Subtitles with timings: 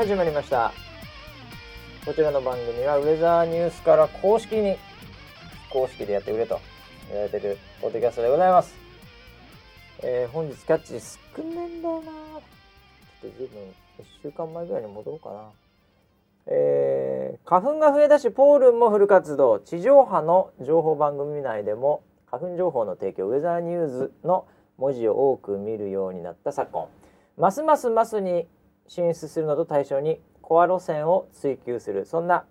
[0.00, 0.72] 始まりました。
[2.06, 4.78] こちらの番組はウェザーニュースから公式に
[5.70, 6.58] 公式でやってくれと
[7.10, 8.74] 言われてるポッドキャストでございます、
[10.02, 12.12] えー、本日キャッチ少ねんだよな。
[12.12, 13.58] ちょっと随分
[13.98, 15.50] 1週間前ぐらいに戻ろうかな。
[16.46, 19.58] えー、花粉が増えだしポールンもフル活動。
[19.58, 24.46] 地上波の情報番組内でも花粉情報の提供ウェザーニューズの
[24.78, 26.86] 文字を多く見るようになった昨今。
[27.36, 28.48] ますますますに
[28.90, 32.44] 進出するのと対象にコア路線を追求するそんな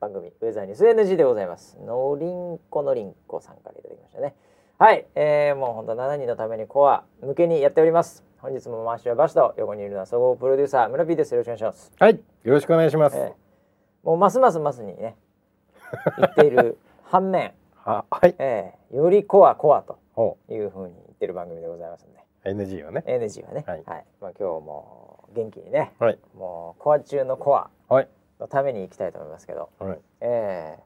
[0.00, 1.78] 番組ウェザーニュース NG でございます。
[1.84, 4.34] のりんこのりんこさんからいただきましたね。
[4.78, 8.24] はい、えー、もう本当7人のためにコア向けにやっております。
[8.38, 11.34] 本日も回しはバシと横にいるのは総合プロデューサー村 P です。
[11.34, 11.92] よろしくお願いします。
[11.98, 12.20] はい、よ
[12.54, 13.16] ろしくお願いします。
[13.18, 13.32] えー、
[14.02, 15.14] もうますますますにね
[16.16, 17.52] 言っている反面、
[17.84, 18.34] は、はい。
[18.38, 22.22] えー、よりコアコアとお、いうふうに言ってる番組でございますんで。
[22.44, 23.04] NG はね。
[23.06, 23.84] NG はね、ははいい。
[24.20, 26.18] まあ、今日も元気にねはい。
[26.36, 28.08] もうコア中のコアはい。
[28.40, 29.98] のために行きたいと思いますけど、はい。
[30.20, 30.78] え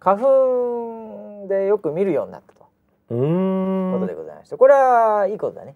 [0.00, 2.66] ー、花粉でよく見るようになったと
[3.10, 3.16] うー。
[3.16, 3.24] いう
[3.90, 5.74] んことでございまして、これはいいことだね。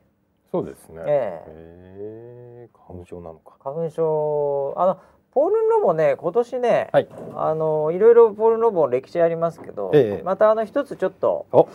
[0.50, 1.02] そうですね。
[1.06, 3.54] ええー花粉症なのか。
[3.62, 4.98] 花粉症あの
[5.32, 7.08] ポールンロボね今年ね、はい。
[7.36, 11.68] あのいろいろポールンロボ歴史ありますけど、ええまたあの一つちょっとお。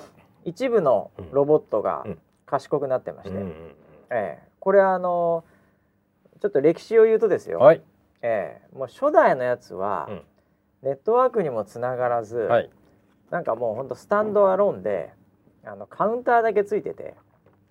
[0.43, 3.51] 一部のロボットがうん賢くなってまして、うんうん
[4.11, 5.43] ええこれあの
[6.45, 7.65] ちょっと歴史を言うとですよ、うん。
[7.65, 7.81] はい。
[8.21, 8.77] ええ。
[8.77, 10.21] もう初代のやつは、うん。
[10.83, 12.69] ネットワークにもつながらず、はい。
[13.31, 15.11] なんかもうほんとスタンドアローンで
[15.63, 17.15] あのカウンターだけついてて、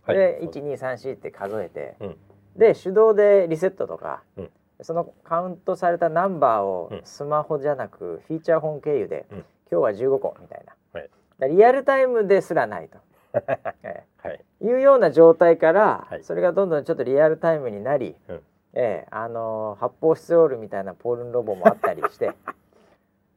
[0.05, 0.17] はい。
[0.17, 0.85] でそうです。
[0.85, 2.17] 1234って数えて、うん。
[2.57, 4.51] で手動でリセットとか、うん。
[4.83, 7.01] そのカウントされたナンバーをうん。
[7.05, 9.39] スマホじゃなくフィーチャーフォン経由で、うん。
[9.71, 11.07] 今日は15個みたいな、は
[11.47, 11.55] い。
[11.55, 12.99] リアルタイムですらないと、
[13.85, 14.45] え はい。
[14.61, 14.67] え。
[14.67, 16.25] いうような状態から、はい。
[16.25, 18.43] それがどんどんちょっとリアルタイムになり、うん
[18.75, 22.33] ええあの発泡スチロールみたいなポールンロボもあったりして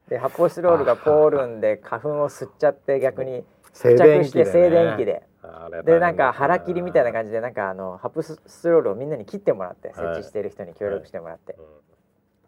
[0.08, 5.22] で発泡スチロールがポールンで花粉を吸っちゃって逆に付着して静電気で。
[5.84, 11.60] でなんか腹切りみたいな感じでなんかあの発泡スチロールをみんなに切ってもらって設はい置してる人に協力してもらって、じ。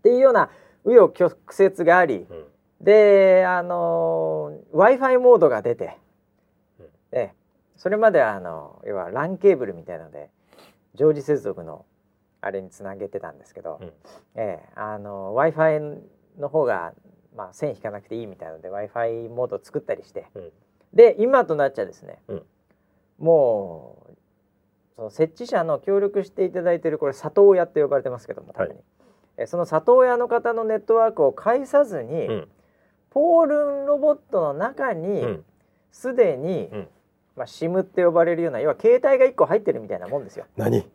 [0.01, 0.51] っていうような
[0.85, 2.37] 紆余曲折がありうん。
[2.37, 2.45] うん。
[2.81, 5.97] であの w i f i モードが出て、
[6.81, 7.33] うんで
[7.77, 10.29] それまではあの要は LAN ケーブルみたいので
[10.95, 11.87] 常時接続の
[12.41, 13.93] あれにつなげてたんですけど、うん
[14.35, 15.81] ええあの w i f i
[16.39, 16.93] の方が、
[17.37, 20.53] まあ、線引かなくていいみたいなので w i f i モードを作ったりして、うん
[20.93, 22.43] で今となっちゃですね、うん
[23.19, 24.17] もう
[24.97, 28.71] その設置者の協力していただいているこれ里親って呼ばれてますけどもはい
[29.41, 32.49] えその里親の方のネットワークを介さずに、うん。
[33.11, 35.45] ポールンロボットの中うにん。
[35.91, 36.89] すでに、うん
[37.37, 40.47] まあ、SIM って呼ばれるような要は携帯が1個入ってるみたいなもんですよ。
[40.57, 40.87] 何？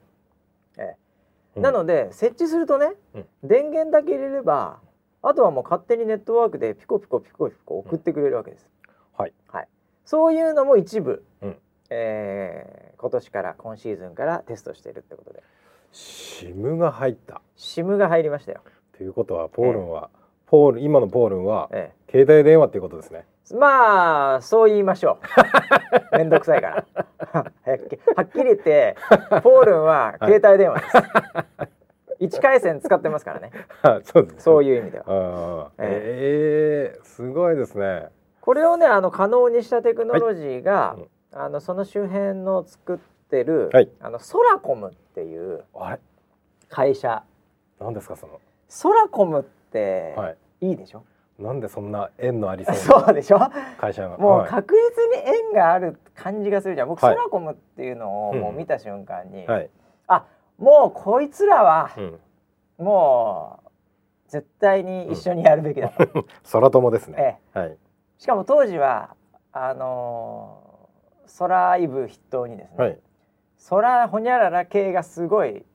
[1.55, 4.79] なので設置するとね、うん電源だけ入れれば
[5.21, 8.69] あとはもう勝手にネットワークでピコピコピコピコ送ってくれるわけです。
[9.17, 9.33] はい。
[9.47, 9.67] はい、
[10.05, 11.57] そういうのも一部、うん
[11.89, 15.43] えー今年から今シーズンからテストしているってことで
[15.91, 17.41] シムが入った。
[17.57, 18.61] SIM が入りましたよ。
[18.97, 20.09] ということはポールンは、
[20.47, 23.25] ポール今のポールンはえ携帯電話っていうことですね。
[23.51, 25.19] え、まあそう言いましょ
[26.13, 26.17] う。
[26.17, 26.85] めんどくさいから。
[27.33, 27.51] は
[28.22, 28.95] っきり言って
[29.44, 30.97] ポールンは携帯電話です。
[32.19, 33.51] 一回線使ってますからね。
[34.03, 34.44] そうです。
[34.44, 34.81] そういう。
[34.81, 35.72] 意味では。
[35.79, 38.07] ええすごいですね。
[38.41, 42.97] これをねあの可能にしたテクノロジーが、はいうんあのその周辺の作っ
[43.29, 45.66] てる、はいあのソラコムっていう
[46.69, 47.23] 会社
[47.78, 48.40] 何ですかその？
[48.69, 50.37] ソラコムってはい。
[50.61, 51.03] いいでしょ、
[51.40, 53.40] なんでそんな縁のありそうな そうでしょ？
[53.78, 54.17] 会社が。
[54.17, 54.73] もうはい確
[55.14, 59.70] 実に縁がある感じがするじゃん僕、はいソラコムっていうのをうんもう見た瞬間に、はい。
[60.08, 60.26] あ
[60.58, 62.20] もうこいつらはうん。
[62.78, 63.70] もう
[64.29, 67.40] 絶対に一緒にやるべきだと、 空友ですね。
[67.53, 67.78] ええはい。
[68.17, 69.16] しかも当時は
[69.52, 70.66] あのー
[71.28, 72.99] ソライブ筆頭にですね、はい。
[73.58, 75.66] ソラホニャララ系がすごい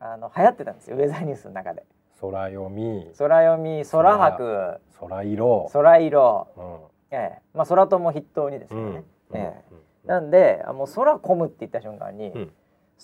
[0.00, 1.84] あの流行ってたんですよウェザーニュースの中で
[2.20, 4.80] 空読み、空読み空白。
[4.98, 5.70] 空色。
[5.72, 6.78] 空色、うん。
[7.10, 7.42] ええ。
[7.54, 9.36] まあ空とも筆頭にですよね、うん。
[9.36, 9.64] ええ。
[9.70, 10.08] うん。
[10.08, 12.52] なんであもう空込むって言った瞬間に、うん。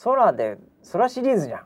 [0.02, 0.56] 空で
[0.92, 1.58] 空シリーズじゃ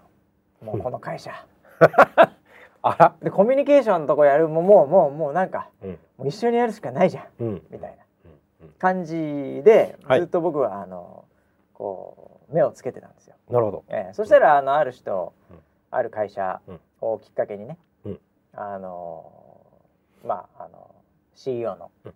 [0.62, 0.64] ん。
[0.64, 1.32] もうこの会社。
[2.82, 3.14] あら。
[3.22, 4.48] でコミュニケーションのとこやる。
[4.48, 5.90] もうもうもうもうなんかうん。
[6.18, 7.24] もう一緒にやるしかないじゃん。
[7.38, 7.62] うん。
[7.70, 8.04] みたいな。
[8.62, 8.68] うん。
[8.78, 10.20] 感じではい。
[10.20, 11.24] ずっと僕はあの
[11.74, 13.36] こう目をつけてたんですよ。
[13.50, 13.84] なるほど。
[13.88, 14.12] ええ。
[14.14, 15.58] そしたらあのある人、うん
[15.96, 16.80] ある会社うん。
[17.00, 18.20] をきっかけにね、うん。
[18.52, 19.30] あの
[20.24, 20.94] まああの
[21.34, 22.14] CEO の、うん。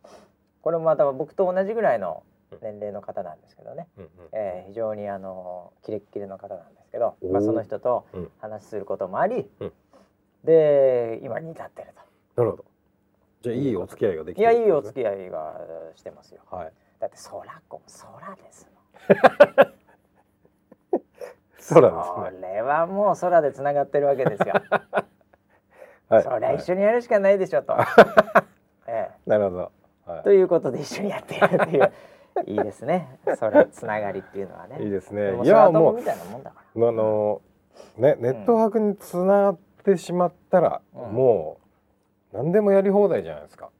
[0.62, 2.22] これもまた僕と同じぐらいの
[2.62, 4.10] 年齢の方なんですけどね、うんうん。
[4.32, 8.30] ええ非常にあのキレッキレの方なんですけど、まあ、その人とうん。
[8.40, 9.72] 話することもあり、うん。
[10.44, 11.88] で今に至ってる
[12.36, 12.64] なるほど。
[13.42, 15.60] じゃあいいお付き合いができといやいいおき付き合いが
[15.96, 16.42] してますよ。
[16.50, 16.72] はい。
[16.98, 17.82] だって空子も
[18.20, 18.68] 空です
[19.58, 19.66] もん
[21.74, 22.48] そうなんですね。
[22.48, 24.54] それはもう空でつながってるわけですよ、
[26.08, 26.22] はい。
[26.22, 27.76] そりゃ一緒にやるしかないでしょと、
[28.86, 29.72] えなるほど。
[30.06, 31.92] はえ、ということで一緒にやっているっていう。
[32.46, 33.18] いいですね。
[33.36, 34.80] それつながりっていうのはね。
[34.80, 35.22] いいいですね。
[35.44, 36.88] いやもう空友みたいなもんだから。
[36.88, 37.42] あの
[37.98, 41.12] ねネットワークにつながってしまったら、うん。
[41.12, 41.58] も
[42.32, 43.70] う何でもやり放題じゃないですか。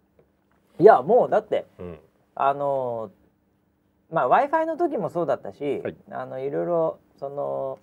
[0.79, 1.99] いやもうだってうん、
[2.35, 3.11] あの
[4.11, 5.97] まあ w i f i の時もそうだったし、はい。
[6.11, 7.79] あのいろいろその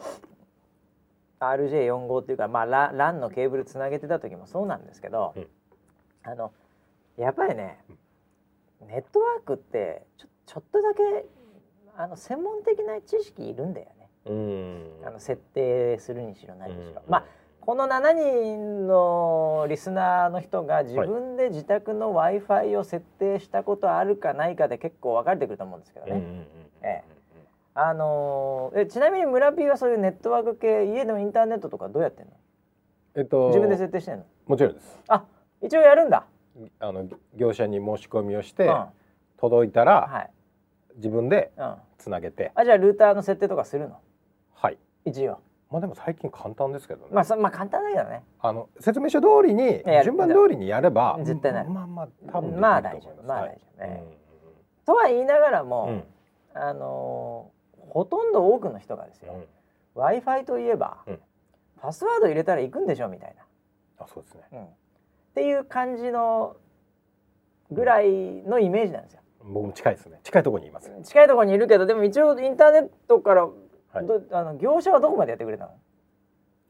[1.40, 5.48] RJ45 っていうか、まあ、ラ LAN のケーブルつなげてた時もそうなんですけど、うん。
[6.24, 6.52] あの
[7.18, 7.80] やっぱりね
[8.88, 11.26] ネットワークってちょちょっとだけ
[11.98, 14.10] あの専門的な知識いるんだよね。
[14.26, 15.08] うん。
[15.08, 17.02] あの設定するにしろ何にしろ。
[17.06, 17.12] うん。
[17.12, 17.26] まあ
[17.68, 27.04] この7人のリスナーの人が自分で自宅の w i f i を設定したことあるかないかで結構分かれてくると思うんですけどね。
[27.74, 32.32] あのーえちなみに村 P はそういうネットワーク系家のインターネットとかどうやってんの
[33.16, 34.98] えっと自分で設定してんのもちろんです。
[35.10, 35.26] あ
[35.62, 36.26] 一応やるんだ。
[36.80, 37.06] あの
[37.36, 38.86] 業者に申し込みをして、うん、
[39.38, 40.96] 届いたらい。
[40.96, 41.52] 自分で。
[41.98, 43.98] つなげて、あじゃあルーターの設定とかするの
[44.54, 44.78] はい。
[45.04, 45.40] 一応。
[45.70, 47.12] まあでも最近簡単ですけどね。
[47.12, 48.24] まあそまあ簡単だけどね。
[48.40, 53.60] あの説明書通りにや順番通りにやれば絶対なるまあまあ多分まあ大丈夫まあはい。
[53.78, 54.18] 大丈夫え
[54.86, 56.04] とは言いながらも、
[56.54, 57.58] あのー
[57.90, 59.46] ほとんど多くの人がですよ、うん。
[59.96, 61.20] w i f i といえば、うん。
[61.82, 63.36] パスワード入れたら行くんでしょみたい
[64.00, 64.42] あそうですね。
[64.52, 64.66] な、うん。
[64.66, 64.70] っ
[65.36, 66.58] ていう感じの
[67.72, 68.10] ぐらい
[68.44, 69.22] のイメージなんですよ。
[69.44, 70.20] 僕も近いですね。
[70.24, 70.92] 近いところにいます。
[71.04, 73.48] 近いところにいるけどでも一応インターネットから、
[73.98, 74.08] はい。
[74.08, 75.72] どあの業者はどこまでやってくれたの？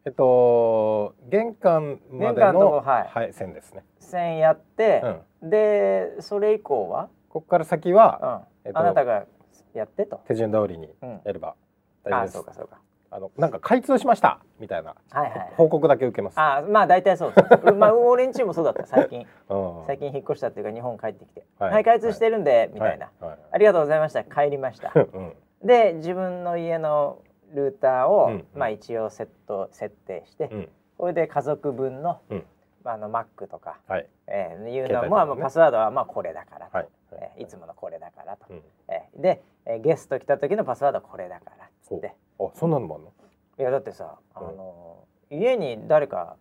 [0.06, 3.08] えっと玄関までのはい。
[3.08, 3.84] はい線ですね。
[4.00, 5.02] 線やって
[5.42, 5.50] う、ん。
[5.50, 7.96] でそれ以降は、ここから先うん。
[7.98, 9.26] はえっとあなたが
[9.74, 10.22] やってと。
[10.28, 11.56] 手順通りにうん、やれば
[12.04, 12.34] 大丈夫あです。
[12.34, 12.80] そうかそうか。
[13.10, 14.40] あのなんか開通しました！
[14.60, 15.54] みたいなはいはい。
[15.56, 16.40] 報告だけ受けます。
[16.40, 17.72] あまあ大体そうです。
[17.74, 19.26] まあ俺んちもそうだった最近。
[19.50, 19.86] うん。
[19.88, 23.30] 最近引っ越したっていうか日本帰ってきて、ははいい、開通してるんで、みたいな、はい。
[23.32, 23.40] はい。
[23.52, 24.24] ありがとうございました。
[24.26, 24.92] 帰りました。
[24.96, 27.22] うんで自分の家の
[27.54, 30.70] ルーターを、うんまあ一応セット設定して、うん。
[30.98, 32.46] これで家族分の、うん。
[32.84, 34.08] まあ、あの Mac とか、はい。
[34.28, 35.10] えー、いうのも、ね。
[35.10, 38.62] まあ、パスワードはまあこれだからと、はいえーいつものこれだからと、うん。
[38.90, 42.14] えーで、えーゲスト来た時のパスワードはこれだからっつって。
[42.40, 43.12] あそんなのもあるの？
[43.60, 44.58] いやだってさ、あうん。
[44.58, 46.36] の家に誰か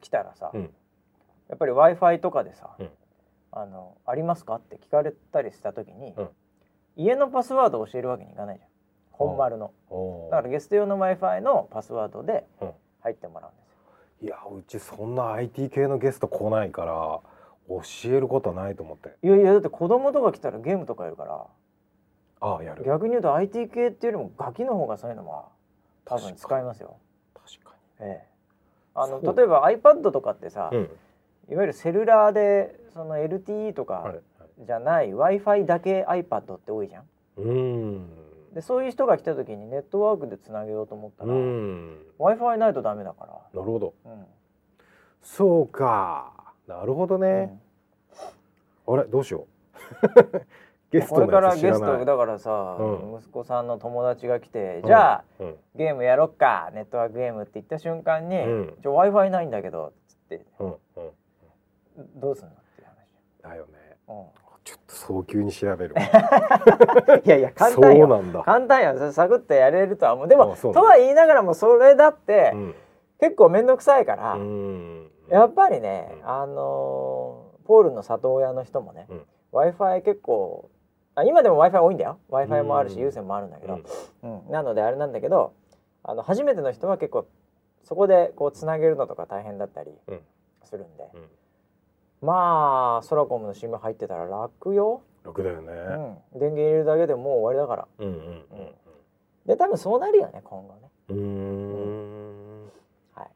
[0.00, 0.70] 来たらさ、うん。
[1.48, 2.90] やっぱり w i f i とかでさ、うん。
[3.52, 6.28] あの「ありますか?」って聞かれたりした時に、うん
[6.96, 8.68] 家のパスワードを教えるわけにいかないじゃん。
[9.10, 9.72] 本丸の。
[10.30, 12.70] だからゲスト用の w i f i のパスワードでうん。
[13.02, 13.78] 入ってもらうんですよ。
[14.20, 16.92] いやうちそんな IT 系のゲスト来ないから
[17.68, 19.16] 教えることはないと思って。
[19.22, 21.46] いやいやだって子供とか来たらゲームとかやるから。
[22.40, 22.84] ああやる。
[22.84, 25.46] 逆に言うと IT 系っていうよりもガキの方がそういうのは
[26.04, 26.96] 多分使いますよ、
[27.34, 28.26] 確かええ、
[28.94, 30.78] あの例えば iPad とかってさ、に。
[30.78, 30.90] うん。
[31.50, 34.22] いわゆるセルラーでその LTE とかはいはい。
[34.58, 37.04] じゃない w i f i だけ iPad って多いじゃん。
[37.36, 37.50] うー
[37.98, 38.08] ん。
[38.54, 43.32] でそういう人が来た時にネットワークでつなげようと思ったうら、w i f i ないとダメだから。
[43.32, 43.94] なるほど。
[44.04, 44.26] うん
[45.22, 46.32] そうか。
[46.66, 47.60] なるほどね。
[48.86, 50.42] あれどうしよう。
[50.90, 51.54] ゲストのこれから。
[51.54, 55.56] ゲストだからさ、うん息子さんの友達が来て、じゃあうん。
[55.76, 62.20] ゲームやろっかネットワークゲームって言った瞬間にうん「じゃ w i f i ないんだけど」つってうんうん。
[62.20, 62.88] どうすんのっていう
[63.42, 63.96] だよね。
[64.62, 64.64] 話。
[64.64, 65.94] ちょっと早急に調べる
[67.24, 68.06] いやいや簡そ単よ。
[68.06, 68.42] うなんだ。
[68.42, 70.28] 簡単やサクッとやれるとは思う。
[70.28, 72.74] でもとは言いながらもそれだって、うん。
[73.20, 75.10] 結構面倒くさいから、うん。
[75.28, 76.28] やっぱりね、うん。
[76.28, 79.26] あのーポールの里親の人もね、うん。
[79.52, 80.68] W i f i 結構
[81.14, 82.18] あ今でも w i f i 多いんだよ。
[82.28, 83.74] W i f i もあるし、うん有線もあるんだけど、
[84.22, 84.40] うん。
[84.46, 84.50] うん。
[84.50, 85.52] なのであれなんだけど
[86.02, 87.26] あの初めての人は結構
[87.84, 90.20] そこでこうつなげるのとか大変だったりうん。
[90.64, 91.30] するんで、うん
[92.22, 95.72] まあソラコムの SIM 入ってたら楽よ、楽だよね。
[96.32, 97.88] うん、電源入れるだけでもう終わりだから。
[97.98, 98.42] うんうん
[99.46, 102.70] で多分そうなるよね今後ね、うん。
[103.12, 103.28] はい。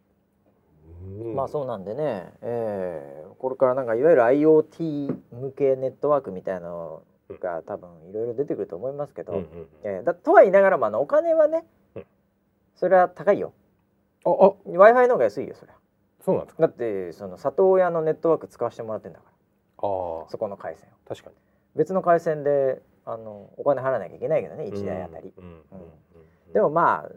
[1.24, 1.34] うん。
[1.34, 3.34] まあそうなんでね、えー。
[3.38, 7.02] これからなんかいわゆる IoT 向けネットワークみたいなの
[7.40, 9.66] が多分いろいろ出てくると思いますけど、うんうん。
[9.82, 11.64] えーだとは言いながらもあのお金はね、
[11.96, 12.06] うん。
[12.76, 13.52] それは高いよ。
[14.24, 14.32] ああ
[14.64, 15.78] w i f i の方が安いよそれは
[16.26, 16.62] そうなんですか？
[16.62, 19.30] だってその里親のネットワーク使わせてもらってんだから。
[19.30, 20.28] ああ。
[20.28, 20.92] そこの回線を。
[21.08, 21.36] 確かに。
[21.76, 25.62] 別の回線であのお金払わなきゃいけないけどね1台あたり、うんうんうん
[26.52, 27.10] でもまあ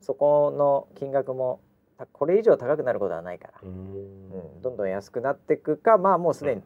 [0.00, 1.60] そこの金額も
[1.98, 3.72] たこれ以上高くなることはないから、うーん。
[3.74, 6.62] うん、どんどん安くなっていくかまあもうすでに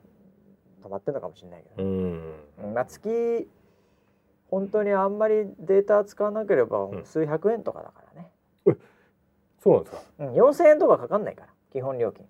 [0.85, 2.35] 止まってるのかもしれないけどね、うん。
[2.65, 3.49] うんまあ、月
[4.49, 7.05] 本当にあんまりデータ使わなければん。
[7.05, 8.31] 数百円とかだからね、
[9.61, 10.03] そうなんですか？
[10.21, 12.25] うん、4000円とかかかんないから基本料金。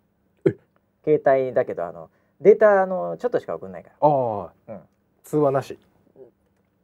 [0.47, 0.57] え。
[1.05, 2.09] 携帯だけどあの
[2.41, 3.97] データあのちょっとしか送んないから。
[4.01, 4.81] ああ、うん。
[5.23, 5.79] 通話なし。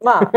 [0.02, 0.33] まあ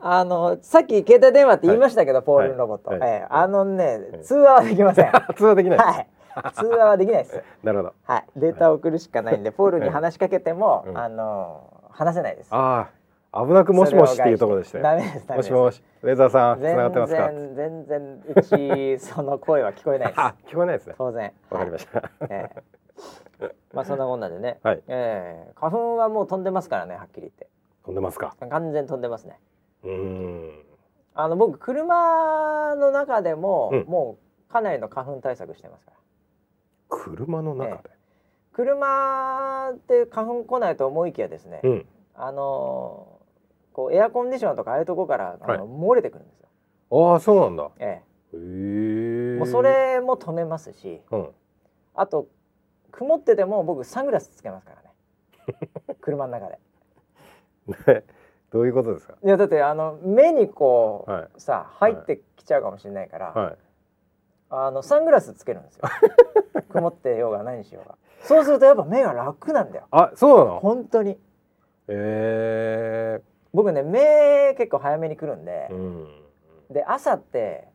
[0.00, 3.00] あのさっき携帯電話って言いましたけど、ポールロボット、はい。
[3.00, 3.10] はい。
[3.10, 3.26] ええ。
[3.28, 4.20] あのね、はい。
[4.22, 5.06] 通話はできません。
[5.06, 5.78] は 通話できない。
[5.78, 6.52] です、い。
[6.54, 7.42] 通話はできないです。
[7.62, 7.92] なるほど。
[8.04, 8.24] はい。
[8.36, 10.98] データを送るしかないんで、ポールに話しかけても、うん。
[10.98, 12.48] あの話せないです。
[12.54, 13.03] ああ
[13.34, 14.84] 危なくもしもしっていうところでしたよ。
[14.84, 15.82] ダメですもしもし。
[16.02, 17.30] ウェザーさん繋がってますか？
[17.32, 20.20] 全然全然うちその声は聞こえないです。
[20.22, 20.94] あ聞こえないですね。
[20.96, 21.32] 当然。
[21.50, 22.50] わかりました、え
[23.40, 23.54] え。
[23.72, 24.82] まあそんなこんなでね、はい。
[24.86, 25.52] ええ。
[25.56, 27.48] 花粉はもう飛んでますからねはっきり言って。
[27.84, 28.36] 飛んでますか？
[28.38, 29.40] 完全に飛んでますね。
[29.82, 30.64] うーん。
[31.14, 33.84] あの僕車の中でも、うん。
[33.86, 35.96] もうかなりの花粉対策してますから。
[36.88, 37.90] 車の中で、
[38.52, 41.86] 車って花粉来ないと思いきやですね、うん。
[42.14, 43.13] あのー
[43.74, 45.58] こうエアコンディションとかああいうとこからあの、はい。
[45.60, 46.48] 漏れてくるんですよ、
[47.12, 47.70] ああそうなんだ。
[47.78, 47.98] えへ
[48.32, 51.28] え、えもうそれも止めますしうん。
[51.94, 52.28] あと
[52.90, 55.94] 曇ってても僕サングラスつけますからね。
[56.00, 56.58] 車の中で。
[57.94, 58.04] ね。
[58.50, 59.14] どういうことですか？
[59.24, 61.28] いやだってあの目にこう、はい。
[61.38, 63.56] さ入ってきちゃうかもしれないから、はい。
[64.50, 65.82] あのサングラスつけるんですよ。
[66.70, 67.96] 曇ってようが何にしようが。
[68.20, 69.86] そうするとやっぱ目が楽なんだよ。
[69.90, 70.60] あそうなの？
[70.60, 71.18] 本当に。
[71.88, 73.20] え
[73.54, 75.68] 僕ね目結構早めに来るんで。
[75.70, 76.08] え、うん。
[76.70, 77.68] で朝って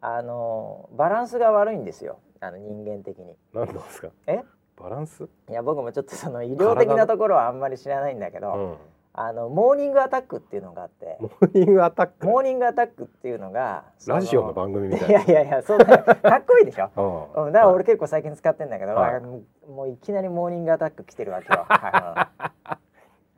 [0.00, 2.20] あのバランスが悪いんですよ。
[2.40, 3.34] あの人間的に。
[3.52, 4.08] 何なんですか？
[4.26, 4.42] え？
[4.76, 5.24] バランス？
[5.48, 8.74] いや僕もちょっとその医療的なところはあんまり知らないんだけど、うん
[9.16, 11.18] あのモーニングアタックっていうのがあって。
[11.20, 12.26] モーニングアタック。
[12.26, 17.30] モーニングアタックっていうのがそラジオの番組みたいいやいやいやそんなかっこいいでしょ？
[17.36, 19.20] うんうん、だから俺結構最近使ってんだけど、はい。
[19.20, 21.64] もういきなりモーニングアタック来てるわけよ。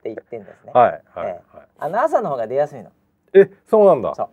[0.07, 0.73] はいって言ってんですね。
[0.73, 1.67] はいはいえはい。
[1.79, 2.91] あの朝の方が出やすいの。
[3.35, 4.15] えそうなんだ。
[4.15, 4.29] そう。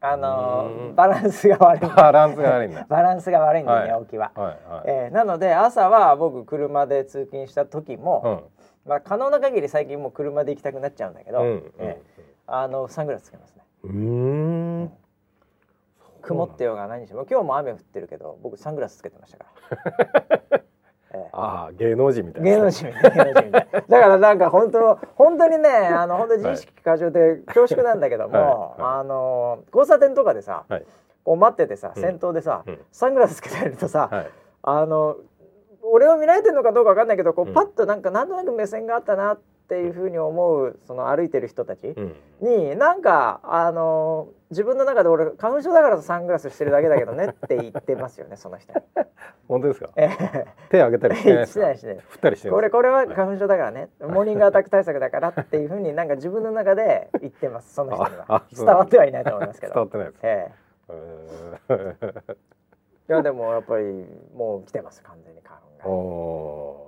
[0.00, 1.90] あのバランスが悪い。
[1.90, 2.86] バランスが悪いんだ。
[2.88, 4.30] バランスが悪いんだ寝起きは。
[4.34, 4.82] はいはい。
[4.86, 8.90] えーなので朝は僕車で通勤した時も、うん。
[8.90, 13.62] まあ可能な限り最近もう車で行きたくなっちゃうんだけど、うえーあのサングラスつけますね。
[13.84, 13.90] うー
[14.84, 14.92] ん。
[16.22, 19.44] 曇ってようが何しろ今日も雨降ってるけど僕サングラスつけてましたか
[20.50, 20.60] ら。
[21.14, 22.50] えーああ芸能人みたいな。
[22.50, 23.24] 芸能人みたいな。
[23.24, 28.82] 芸能人みたいなだからなんか本当本当にねあの本当自意識過剰で恐縮なんだけども、はい。
[28.82, 29.00] はい。
[29.00, 30.84] あの交差点とかでさ、はい。
[31.24, 32.02] こう待っててさうん。
[32.02, 32.78] 先頭でさ、うん。
[32.92, 34.30] サングラスつけてるとさ、はい。
[34.62, 35.16] あの
[35.82, 37.54] 俺を見られてるのかどうかわかんないけどこううん。
[37.54, 39.38] パッとなんかなんとなく目線があったなっ
[39.68, 42.16] ていうふうに思うその歩いてる人たちうん。
[42.40, 48.72] になんかあの自分の中で俺花粉症だからサングラスしてるだけだけどねって言ってますよね その人。
[48.72, 48.80] に。
[49.46, 49.90] 本当ですか？
[49.96, 50.08] え
[50.70, 51.74] 手挙げたりしてないですか？
[51.76, 58.42] してない振ったりしてるこれこれは花粉症だからね、モーニングアタック対策だからっていうふうに なんか自分の中で言ってますその人には。
[58.56, 60.52] 伝わってはいないと思いますけ伝どわってないですえ
[61.68, 62.36] え。
[63.08, 63.84] いやでもやっぱり
[64.34, 66.87] もう来てます完全に花粉が、お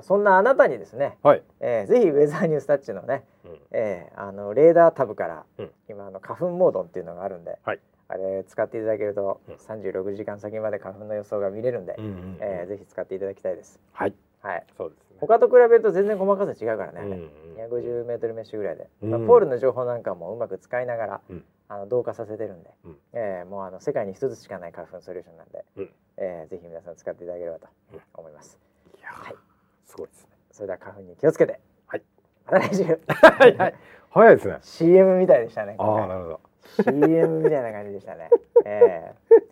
[0.00, 1.42] そんなあなたにですね、ーはい。
[1.60, 3.58] えー、ぜひウェザーニュースタッチのね、うん。
[3.72, 5.70] えー、あのレーダータブから、うん。
[5.90, 7.80] 今あの花粉モードっていうのがあるんで、はい。
[8.08, 9.54] あれ使っていただけるとうん。
[9.54, 13.80] 36時間先まで花粉の予想が見れるんで、うんうんえー、ぜひ使っていただきたいです。
[13.92, 14.14] はい。
[14.40, 14.64] はい。
[14.76, 15.16] そうですね。
[15.20, 21.44] 他と比べると全然細かさ違うからね、うんうん250メートルメッシュぐらいで、うんまあ、ポールの情報なんかもうまく使いながら、うん。
[21.68, 22.96] あの同化させてるんで、うん。
[23.12, 25.90] えーもうあの世界に一つしかない花粉ソリューションなんで、うん。
[26.16, 27.68] えーぜひ皆さん使っていただければと
[28.14, 28.58] 思います、
[29.02, 29.51] はい
[29.92, 30.28] すごいですね。
[30.50, 31.60] それでは花粉に気をつけて。
[31.86, 32.02] はい。
[32.46, 32.84] また来週。
[32.84, 33.74] はいはい。
[34.10, 34.58] 早いですね。
[34.62, 36.40] CM みたいでしたねあ今あなるほど。
[36.84, 38.30] 回 CM みたいな感じでしたね。
[38.64, 39.42] えー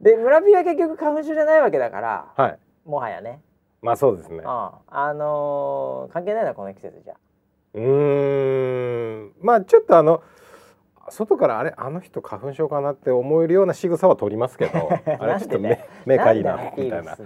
[0.00, 2.58] で村 P は結局花粉症じゃないわけだからはい。
[2.84, 3.40] もはやね、
[3.80, 4.38] まあそうですね。
[4.38, 4.82] うん、あ
[5.14, 7.14] のー関係ないなこの季節じゃ。
[7.74, 9.32] うーん。
[9.40, 10.22] まあちょっとあの
[11.10, 17.16] 外からあれあの人花粉症かなって思えるような仕草は取りますけど あれちょっと目目かいいなみたいな。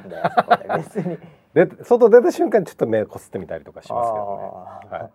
[0.76, 1.18] 別に
[1.66, 4.98] で外出た瞬間ちょっと目こすってみたりとかしますけどね。
[4.98, 5.10] はい。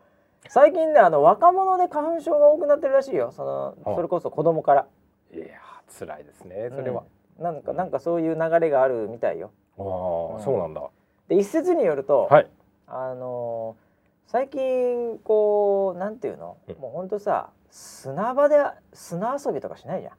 [0.50, 3.32] 最近ねあの若者で花粉症が多くなってるらしいよ。
[3.32, 4.88] そのあそれこそ子供から。
[5.34, 7.04] いやー辛いですねそれは、
[7.40, 7.44] うん。
[7.44, 9.52] なんかなんかそういう流れがあるみたいよ。
[9.78, 10.82] ああ、うんそうなんだ。
[11.28, 12.48] で一説によると、はい。
[12.88, 13.84] あのー
[14.26, 16.76] 最近こうなんていうの、うん。
[16.78, 18.58] もうほんとさ砂場で
[18.94, 20.12] 砂遊びとかしないじゃ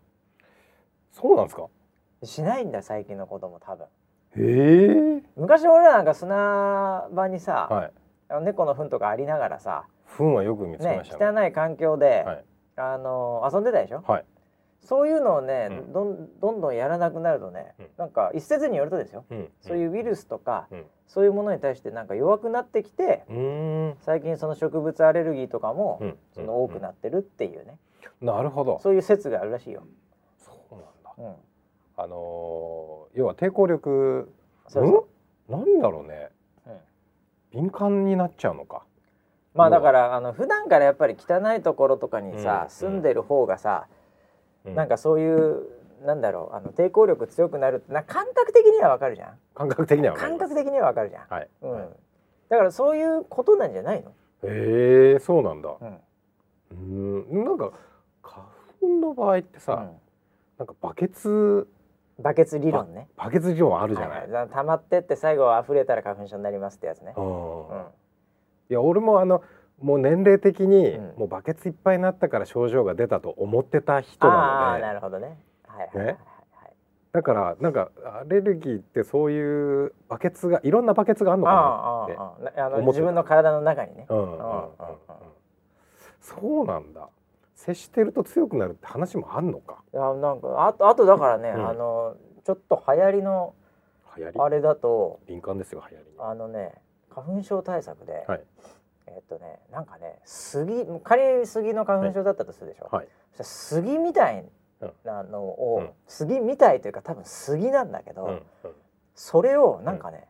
[1.13, 1.63] そうなんですか？
[2.23, 3.87] んしないんだよ最近の子供多分
[4.37, 5.23] へえ。
[5.37, 7.93] 昔俺らなんか砂場にさ、はい。
[8.29, 12.45] あの猫の糞とかありながらさ、糞はよく見つけねましたね汚い環境で、はい。
[12.77, 14.03] あのー遊んでたでしょ？
[14.07, 14.25] はい。
[14.81, 15.93] そういうのをね、うん。
[15.93, 17.87] どんどんどんやらなくなるとね、うん。
[17.97, 19.49] なんか一説によるとですよ、うん。
[19.61, 20.85] そういうウイルスとか、うん。
[21.07, 23.97] そういうものに対してなんか弱くなってきて、うーん。
[24.01, 26.19] 最近その植物アレルギーとかも、うん。
[26.35, 27.79] その多くなってるっていうね、
[28.21, 28.79] なるほど。
[28.81, 29.85] そういう説があるらしいよ。
[30.39, 31.15] そうなんだ。
[31.19, 31.35] うん、
[31.97, 34.33] あのー要は抵抗力
[34.69, 35.07] そ。
[35.49, 36.31] なんだろうね。
[36.67, 36.73] うん。
[37.53, 38.83] 敏感になっちゃうのか。
[39.55, 42.71] まあだからあの普段からやっぱり汚いところとかにさ、うん。
[42.71, 43.87] 住んでる方がさ、
[44.65, 45.63] うなんかそういう
[46.05, 49.39] なんだろうあの抵抗力強くなるってな感覚的にはわかるじゃん。
[49.55, 51.71] 感覚的には感覚的にはわかるじゃん、はい、うん。
[51.71, 51.89] はい。
[52.49, 54.11] だからそういうことなんじゃないの、
[54.43, 55.77] へえそうなんだ。
[56.73, 57.45] うん。
[57.45, 57.73] なんか
[58.23, 58.47] 花
[58.81, 59.91] 粉の場合ってさ、
[60.59, 61.69] なんかバケツうん
[62.19, 63.09] バケツ理論ね。
[63.17, 67.81] バケツ理論あるじゃない、はいはい、溜まってって最後溢れたら花粉症になりますってやつね、うんうん。
[68.71, 69.43] いや俺もあの
[69.81, 71.19] もう年齢的に、うん。
[71.19, 74.85] もうバケツいっぱいになったから症状が出たと思ってた人あなので。
[74.85, 75.37] あなるほどね。
[75.67, 76.17] はいはいはいはい、
[77.13, 84.25] だからなんかアレルギーってそういうバケツがいろんなバケツがあるのかあなって自分の体の中にね、うんうん。
[84.25, 84.69] うんうん。
[86.21, 87.09] そうなんだ
[87.65, 89.83] 接してると強くなるって話もあんのか？
[89.93, 91.69] いやなんかあとあとだからね、うん。
[91.69, 93.55] あのちょっと流行りの
[94.17, 94.41] 流行り？
[94.41, 96.73] あれだと敏感ですよ流行りにあのね
[97.11, 98.43] 花粉症対策で、はい。
[99.07, 103.09] えっとねなんかね杉仮に杉の花粉症だったとするでしょ、はい。
[103.41, 104.45] 杉みたい
[105.05, 105.91] なのを、うん。
[106.07, 108.43] 杉みたいというか多分杉なんだけど、うんうん。
[109.15, 110.27] それをなんかね、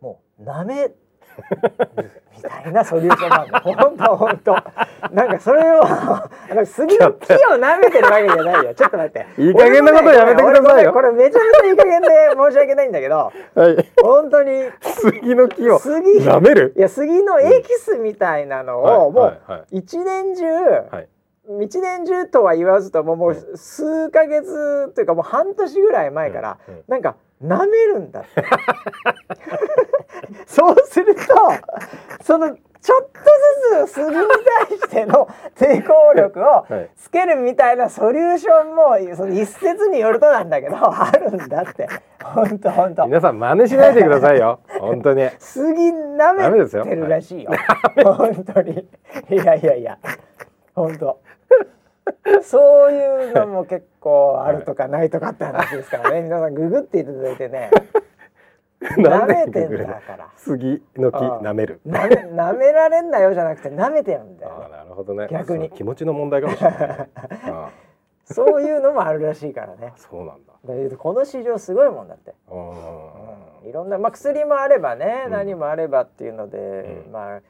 [0.00, 0.96] もう舐める
[2.36, 4.56] みたいなソリューションなんだほんとほんと
[5.12, 8.74] なんかそれを あの杉の木を舐めてるわけじゃないよ。
[8.74, 9.26] ちょっと待って。
[9.38, 10.92] いい加減なことやめてくださいよ。
[10.92, 13.88] これめちゃめちゃいい加減で申し訳ないんだけどはい。
[14.02, 16.74] 本当に杉の木を杉舐める？
[16.76, 19.38] いや杉のエキスみたいなのを、もう
[19.70, 20.44] 一年中、
[20.90, 21.08] はい。
[21.60, 26.58] 一年中とは言わずとももう数ヶ月というかもう半年ぐらい前から、
[26.88, 28.42] なんか舐めるんだって
[30.46, 31.22] そうすると
[32.22, 34.14] そのちょっとずつ杉に
[34.68, 36.90] 対しての抵抗力をはい。
[36.96, 41.88] つけるみたいなソリューションもその一説によるとなんだけどあるんだって。
[42.22, 44.60] ほんとほんと皆さん真似しないでくださいよ。
[44.80, 45.28] 本当に。
[45.38, 47.50] 杉舐めてるらしいよ。
[48.04, 48.86] 本当に。
[49.30, 49.98] いやいやいや。
[50.74, 51.20] 本当。
[52.42, 56.22] そういうのも結構あるとかないとかって話ですからね。
[56.22, 57.70] 皆さんググっていただいてね
[58.98, 60.28] 舐めてんだから。
[60.36, 61.80] 杉の木舐める。
[61.86, 65.28] 舐め舐められんなよじゃなくて舐めてるんだああよなるほどね。
[65.30, 65.70] 逆に。
[65.70, 67.08] 気持ちの問題かもしれない あ
[67.46, 67.70] あ。
[68.24, 69.92] そういうのもあるらしいからね。
[69.96, 70.52] そうなんだ。
[70.64, 73.68] だこの市場すごいもんだって、あうん。
[73.68, 75.32] いろんな、まあ、薬もあればね、うん。
[75.32, 77.12] 何もあればっていうので、うん。
[77.12, 77.40] まあ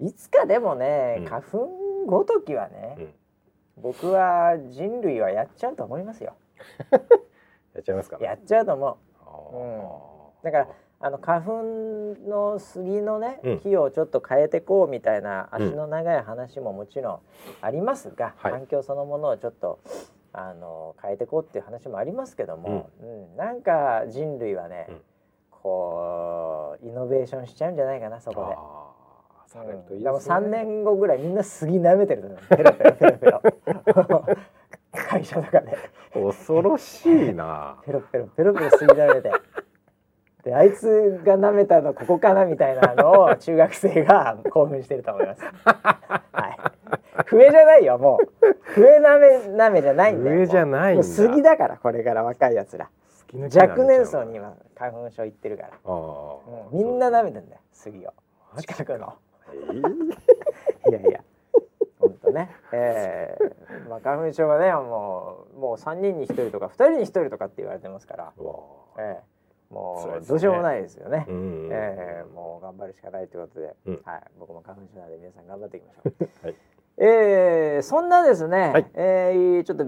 [0.00, 1.24] いつかでもね、うん。
[1.26, 1.68] 花粉
[2.06, 3.14] ごときはね、うん。
[3.76, 6.34] 僕は人類はやっちゃうと思いますよ
[7.74, 8.96] やっちゃいますかねやっちゃうと思あ
[9.52, 10.13] う、うん、あ
[10.44, 10.68] だから
[11.00, 11.62] あの花粉
[12.28, 13.60] の杉のね、うん。
[13.60, 15.66] 木をちょっと変えてこうみたいなうん。
[15.68, 17.18] 足の長い話ももちろん
[17.60, 18.52] ありますが、はい。
[18.52, 19.80] 環境そのものをちょっと
[20.32, 23.36] あの変えてこうっていう話もありますけども、うん。
[23.36, 25.00] なんか人類はね、うん。
[25.50, 28.56] こうイノベーションしちゃうんじゃないかなそこで。
[29.54, 30.34] されるといいですね。
[30.34, 34.24] 3年後ぐらいみんな杉舐めてると思うペロペロペロペロ。
[34.92, 35.76] 会社とかで。
[36.12, 37.76] 恐ろしいな。
[37.84, 39.32] ペロペロペロペロ杉舐めて
[40.44, 45.42] であいつが舐めたのここかなみたいなのを中学生が興奮してると思います。
[45.64, 47.24] はい。
[47.26, 48.72] 笛じゃないよもう。
[48.74, 50.36] 笛舐め舐めじゃないんだよ。
[50.36, 51.02] 笛じゃないんだ。
[51.02, 52.90] 杉だからこれから若いやつら
[53.32, 55.92] 若年層に今花粉症いってるから、ああ。
[56.72, 58.12] うんみんな舐めてんだよ杉を。
[58.60, 59.14] 近くの。
[59.52, 60.14] えー
[60.90, 61.20] いやいや、
[61.98, 68.54] 本当ね、えー、まあ花粉症はね、もうもう三人に一人とか二人に一人とかって言われてますから、うわ
[68.98, 69.33] えー、
[69.74, 71.26] もうどうしようもないですよね。
[71.28, 74.00] うんえー、もう頑張るしかないということで、うん。
[74.04, 76.28] はい、僕も花粉症なので皆さん頑張っていきましょう。
[76.46, 76.54] はい。
[76.96, 78.86] えー、そんなですね、はい。
[78.94, 79.86] えーちょっと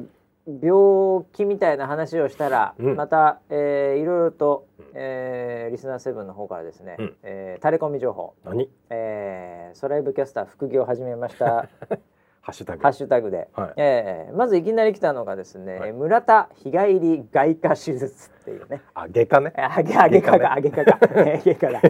[0.48, 2.96] 病気みたいな話をしたら、うん。
[2.96, 7.16] また、えー、いろいろと、うんえーリスナーセブンの方からですね、うん。
[7.22, 8.68] えータレコミ情報、何？
[8.90, 11.68] えー、ソライブキャスター副業を始めました
[12.46, 12.82] ハッシュタグ。
[12.84, 13.72] ハッシュタグで、はい。
[13.76, 15.92] えーまずいきなり来たのがですね、はい。
[15.92, 18.82] 村田日帰り外科手術っていうね。
[18.94, 19.52] あ外科ね。
[19.56, 20.38] あげあげか。
[20.38, 20.84] があげか。
[20.84, 21.80] があげかだ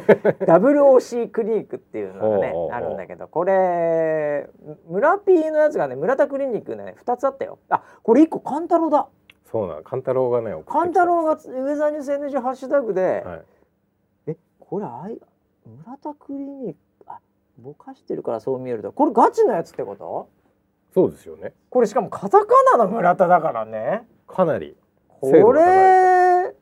[0.59, 4.49] WOC クリニックっていうのがねあるんだけどこれ
[4.89, 7.59] 村 P のやつがね村田クリニックね2つあったよ。
[7.69, 9.09] あこれ1個勘太郎だ。
[9.45, 9.83] そうなの。
[9.83, 13.43] 勘太郎がね勘太郎がウェザーニュース NG ハッシュタグで、はい。
[14.29, 15.21] えこれあい
[15.85, 17.19] 村田クリニックあ
[17.59, 18.91] ぼかしてるからそう見えると。
[18.93, 20.35] これガチのやつってこと？
[20.97, 21.53] そうですよね。
[21.69, 24.07] これしかもカタカナの村田だからね。
[24.27, 24.75] かなり。
[25.21, 26.55] こ精度が高いれ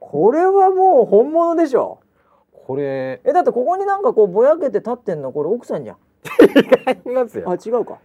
[0.00, 2.00] これはもう本物でしょ。
[2.52, 3.20] これ。
[3.24, 5.96] えだってここになんかこうぼやけて立ってんのこれ奥さんじゃん。
[7.06, 7.48] 違いますよ。
[7.48, 8.00] あ違うか。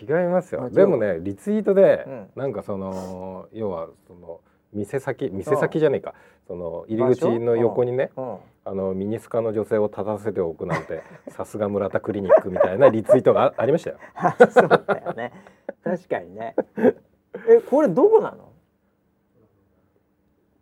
[0.00, 0.70] 違いますよ。
[0.70, 2.30] でもねリツイートで、うん。
[2.36, 4.40] なんかその要はその
[4.72, 6.14] 店先店先じゃねえか。
[6.46, 8.36] その入り口の横にねうん。
[8.64, 13.96] あのミニスカの女性を立たせておくなんて さすが村田クリニックみたいなリツイートがあありましたよ。
[14.14, 15.32] あそうだよね。
[15.82, 16.54] 確かにね。
[17.48, 18.50] えこれどこなの？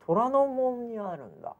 [0.06, 1.54] 虎ノ門にあるんだ。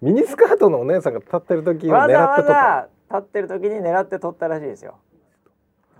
[0.00, 4.98] ミニスカートのお姉さんが立ってる時をわざわ狙って撮ったざ立ってる時に狙って撮ったらしいですよ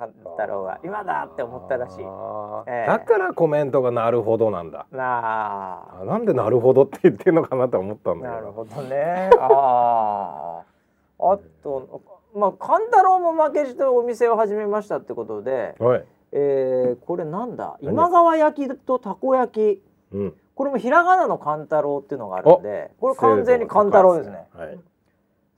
[0.08, 2.04] 太郎が今だって思ったらしい。
[2.66, 2.86] ええ。
[2.86, 4.86] だからコメントがなるほどなんだ。
[4.90, 8.30] ななんでなるほどって言ってるのかなと思ったんだ。
[8.30, 9.30] なるほどね。
[9.38, 10.62] あ
[11.18, 12.00] ああと
[12.34, 16.04] まあ勘太郎も負けじとお店を始めましたってことではい。
[16.32, 17.76] えー、これなんだ？
[17.82, 17.92] 何？
[17.92, 19.82] 今川焼きとたこ焼き。
[20.12, 20.34] うん。
[20.54, 24.46] これもひらがなの勘太郎っていうのがあるんでこれ完全に勘太郎ですね。
[24.54, 24.78] はい。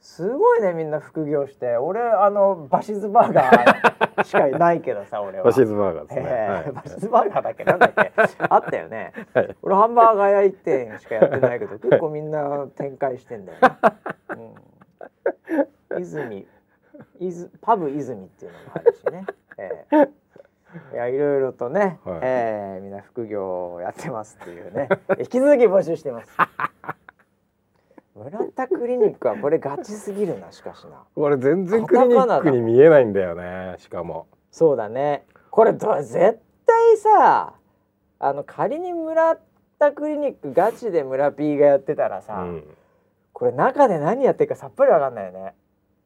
[0.03, 1.77] すごいねみんな副業して。
[1.77, 5.45] 俺あのバシズバーガー しかないけどさ俺は。
[5.45, 6.27] バシズバーガーですね。
[6.29, 6.88] えーバはい。
[6.91, 7.65] シズバーガーだっけ？
[7.65, 8.12] なんだっけ？
[8.38, 9.12] あったよね。
[9.33, 9.57] はい。
[9.62, 13.59] 俺ハンバーガー屋一店しかやってないけど結構みんな展開してんだよ
[14.37, 14.55] ね、
[15.91, 16.47] うん、泉。
[17.21, 19.25] いずパブ泉っていうのもあるしね、
[19.59, 20.09] えー
[20.95, 22.19] いやいろいろとね、はい。
[22.23, 24.88] えーみんな副業をやってますっていうね。
[25.19, 26.35] 引き続き募集してます
[28.14, 31.05] 村田クリニックはこれガチすぎるなしかしな。
[31.14, 33.77] これ全然クリニックに見えないんだよね。
[33.79, 34.27] しかも。
[34.51, 35.25] そうだね。
[35.51, 37.55] これど絶対さ
[38.18, 39.38] あの仮に村
[39.79, 42.64] 田クリニックガチで村 P がやってたらうさ、ん。
[43.33, 45.55] これ中で何やってるかさっぱりわかんないよね。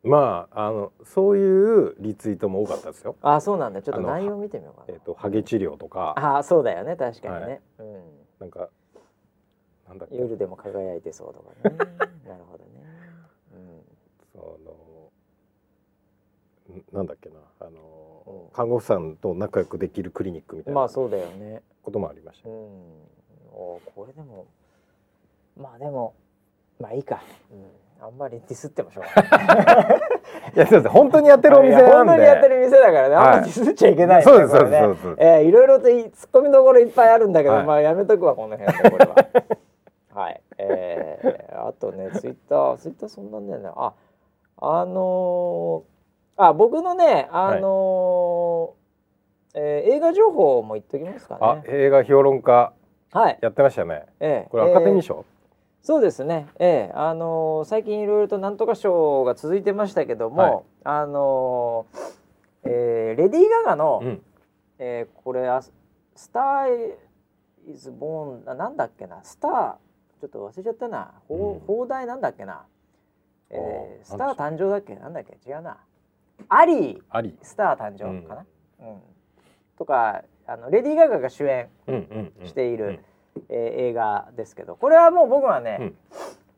[0.04, 3.16] まああのそういうリツイートも多かったですよ。
[3.20, 3.82] あそうなんだ。
[3.82, 6.14] ちょっと内容見てみようかえっ、とハゲ治療とか。
[6.16, 6.94] なあそうだよね。
[6.94, 7.60] 確かにね、はい。
[7.80, 8.02] うん。
[8.38, 8.68] なんか
[9.88, 10.16] なんだっけ。
[10.16, 11.76] 夜でも輝いてそうとかね。
[12.28, 12.70] なるほどね、
[14.32, 14.66] その
[16.76, 17.36] んなんだっけな。
[17.60, 18.50] あの、うん。
[18.52, 21.62] 看護婦さんと仲良くできるクリニックみたいなうんまあそうだよね。
[21.82, 22.54] こともありましたよ。
[22.54, 22.62] うん。
[23.52, 24.46] おこれでも
[25.56, 26.14] まあでも
[26.78, 30.00] まあいいか、うん、あんまりディスってもしょうがない。
[30.54, 31.94] いやすいません本当にやってるお店いやなんで。
[31.94, 39.14] 本当にやってる店だからね、あんまりディスっちゃいけない、ねそうですそうですそうですえーいろいろとい突っ込みどころいっぱいあるんだけど、はいまあやめとくわこの辺でこれは。
[40.16, 40.40] はい。
[40.56, 43.68] えー、あとねツイッターツイッターそんなんだよね。
[43.76, 43.92] あ
[44.58, 51.40] あのー、あ僕のねあのーえー映画情報も言っときますかね。
[51.42, 52.72] あ映画評論家
[53.12, 53.38] はい。
[53.42, 54.06] やってましたね。
[54.20, 55.24] えーこれアカデミーえー賞。
[55.82, 56.48] そうですね。
[56.58, 61.98] ええあのー最近いろいろとなんとか賞が続いてましたけども、はいあのー
[62.64, 64.22] えーレディー・ガガの、うん。
[64.78, 66.94] えーこれあスター・
[67.68, 69.22] イズ・ボーンあなんだっけな？
[69.22, 69.74] スター
[70.20, 71.14] ちょっと忘れちゃったな。
[71.28, 72.64] 放題なんだっけな、
[73.50, 74.94] えーおースター誕生だっけ？
[74.94, 75.36] なんだっけ？
[75.48, 75.78] 違うな。
[76.48, 77.02] アリー。
[77.10, 77.36] あり。
[77.42, 78.46] スター誕生かな、
[78.80, 78.98] うん。
[79.78, 82.46] とかあのレディー・ガガが主演うんうんうん。
[82.46, 83.00] している、うん。
[83.48, 84.76] えー映画ですけど。
[84.76, 85.96] これはもう僕はね、うん。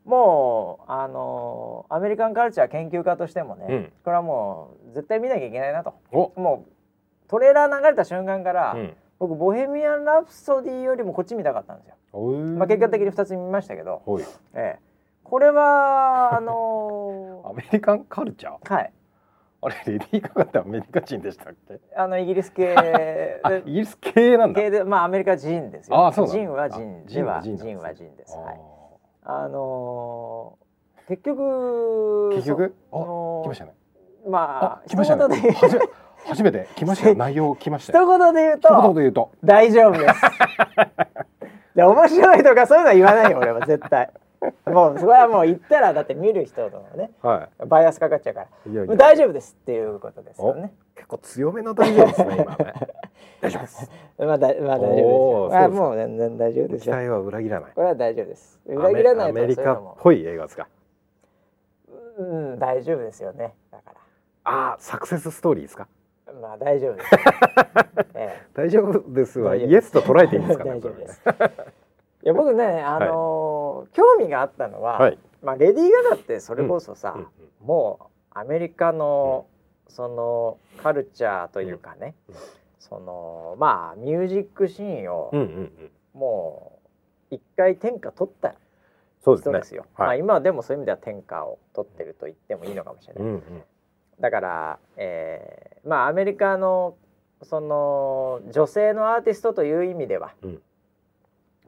[0.04, 3.92] もうあのーアメリカンカルチャー研究家としてもね、うん。
[4.04, 5.94] これはもう絶対見なきゃいけないなと。
[6.12, 6.32] お。
[6.40, 8.96] もうトレーラー流れた瞬間から、うん。
[9.18, 11.96] 僕ボヘミアン・ラプソディよりもこっち見たかったんですよ。
[12.56, 14.02] まあ、結果的に2つ見ましたけど。
[14.54, 14.78] ええ、
[15.24, 18.62] これはあの アメリカンカルチャー？
[18.62, 18.92] ーはい
[19.60, 21.80] あれレディー・ガガってアメリカ人でしたっけ？
[21.96, 22.74] あのイギリス系
[23.42, 24.60] あイギリス系なんだ。
[24.60, 26.06] 系でまあアメリカ人ですよ。
[26.06, 28.36] あそう人はあ人人ではは人人は人です。
[28.36, 28.60] あーはい。
[29.24, 30.68] あのー
[31.08, 32.74] 結局結局？
[32.92, 33.74] そのあ来ましたね。
[34.28, 35.36] まああ来ましたね。
[36.26, 37.14] 初めて来ましたよ。
[37.14, 38.04] 内容来ましたよ。
[38.04, 39.30] 一言で言う一言とで言うと。
[39.44, 40.14] 大丈夫です。
[41.74, 44.10] で面白いとかそういうのは言わないよ俺は絶対。
[44.66, 48.46] もうそれはもう言ったらだって見る人のねはバイアスかかっちゃうから。
[48.66, 48.70] い。
[48.70, 50.72] いやいや大丈夫ですっていうことですよね。
[50.94, 52.74] 結構強めの大丈夫ですね今ね。
[53.40, 53.90] 大丈夫です。
[54.18, 55.70] まあだまあ大丈夫です。
[55.70, 56.94] まもう全然大丈夫ですよ。
[56.94, 57.70] 期待は裏切らない。
[57.74, 58.60] これは大丈夫です。
[58.66, 60.68] 裏切らないとアメリカっぽい映画ですか？
[62.18, 63.54] うん大丈夫ですよね。
[63.70, 63.92] だか
[64.44, 65.86] ああサクセスストーリーですか？
[66.32, 67.08] らまあ大丈夫です。
[68.14, 70.70] え大丈夫ですはイエスと捉えていいんですかね。
[70.78, 71.22] 大丈夫です。
[72.24, 75.18] いや僕ねあのー興味があったのは、はい。
[75.42, 77.28] まあレディー・ガガってそれこそさ、うんうん
[77.60, 79.46] もうアメリカの、
[79.88, 82.34] そのカルチャーというかね、うん
[82.78, 85.90] そのまあミュージックシーンを、うんうんうん。
[86.14, 86.78] も
[87.30, 88.54] う一回天下取った
[89.20, 89.86] そうそうですね人ですよ。
[89.94, 93.22] はいまあ今はでもそういう意味では天下を取ってると言ってもいいのかもしれない。
[93.24, 93.42] うんうん
[94.20, 96.96] だから、えーまあアメリカの
[97.42, 100.62] その女性のアーティストという意味では、うん。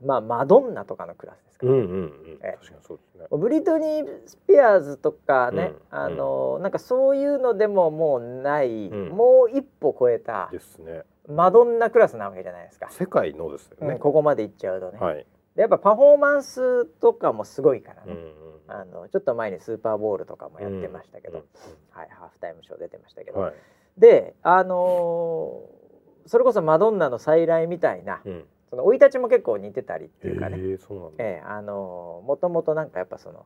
[0.04, 2.38] まあマドンナとかのクラスですから、うんうんうん。
[2.42, 2.58] ええ。
[2.60, 3.26] 確かにそうですね。
[3.30, 5.98] ブリトニー・スピアーズとかね、うん。
[5.98, 9.08] あのなんかそういうのでももうない、うん。
[9.10, 11.02] もう一歩超えたですね。
[11.28, 15.14] マドンナクラスなわけじゃないですか、世界のですようんねここまでいっちゃうとね、はい。
[15.16, 15.26] で
[15.60, 18.32] やっぱパフォーマンスとかもすごいからね、うんうん。
[18.68, 21.44] あのちょっと前にスーパーボールとかもやってましたけど、うん
[21.90, 23.54] はい、ハーフタイムショー出てましたけど、はい。
[23.98, 25.80] であのー
[26.26, 28.44] それこそマドンナの再来みたいなうん。
[28.70, 31.24] その生い立ちも結構似てたりってえいうかね、えそうなんだ。
[31.24, 33.44] ええあのーもともとなんかやっぱその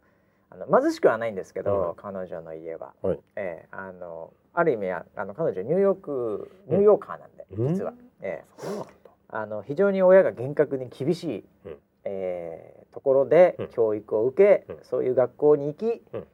[0.50, 1.94] あの貧しくはないんですけど、うん。
[1.96, 3.18] 彼女の家は、はい。
[3.36, 7.74] ええあのある意味ああの彼女ニューヨークニューヨーカーなんで、うん。
[7.74, 8.60] 実は、ええ。
[8.60, 8.90] そうなんだ。
[9.28, 13.68] あの非常に親が厳格に厳しい、うんえーところでうん。
[13.68, 14.84] 教育を受け、うん。
[14.84, 16.26] そういう学校に行き、うん。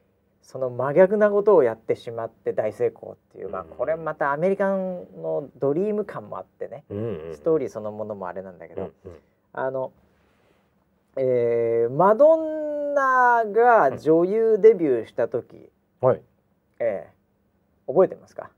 [0.43, 9.17] その真逆なことをやってしまって大成功っていう、まあ、うんこれまたアメリカンのドリーム感もあってね、うんうんストーリーそのものもあれなんだけど、うんうん。
[9.53, 9.91] あの、
[11.17, 16.21] えーマドンナが女優デビューした時、はい。
[16.79, 18.49] えー覚えてますか、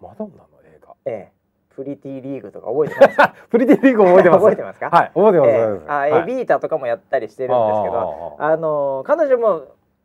[0.00, 0.94] マドンナの映画。
[1.04, 1.35] えー
[1.76, 3.16] プリティリーグとか覚えてます？
[3.16, 4.38] か プリティリーグ覚えてます。
[4.40, 4.90] 覚えてますか？
[4.90, 6.22] はい覚えてますえーあはい。
[6.22, 9.62] エビータとかもやったりしてるんですけどあの彼女も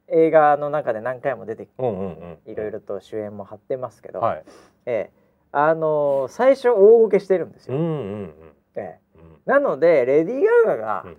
[0.10, 4.44] 映画の中で何回も出てうんうんうんいろいろと主演も張ってますけど、はい。
[4.86, 5.22] ええ。
[5.54, 7.76] あの最初大ごけしてるんですよ。
[7.76, 7.92] うんうんう
[8.26, 8.34] ん。
[8.76, 9.00] ええ。
[9.16, 9.38] うん。
[9.46, 11.18] なのでレディー・ガガがうん。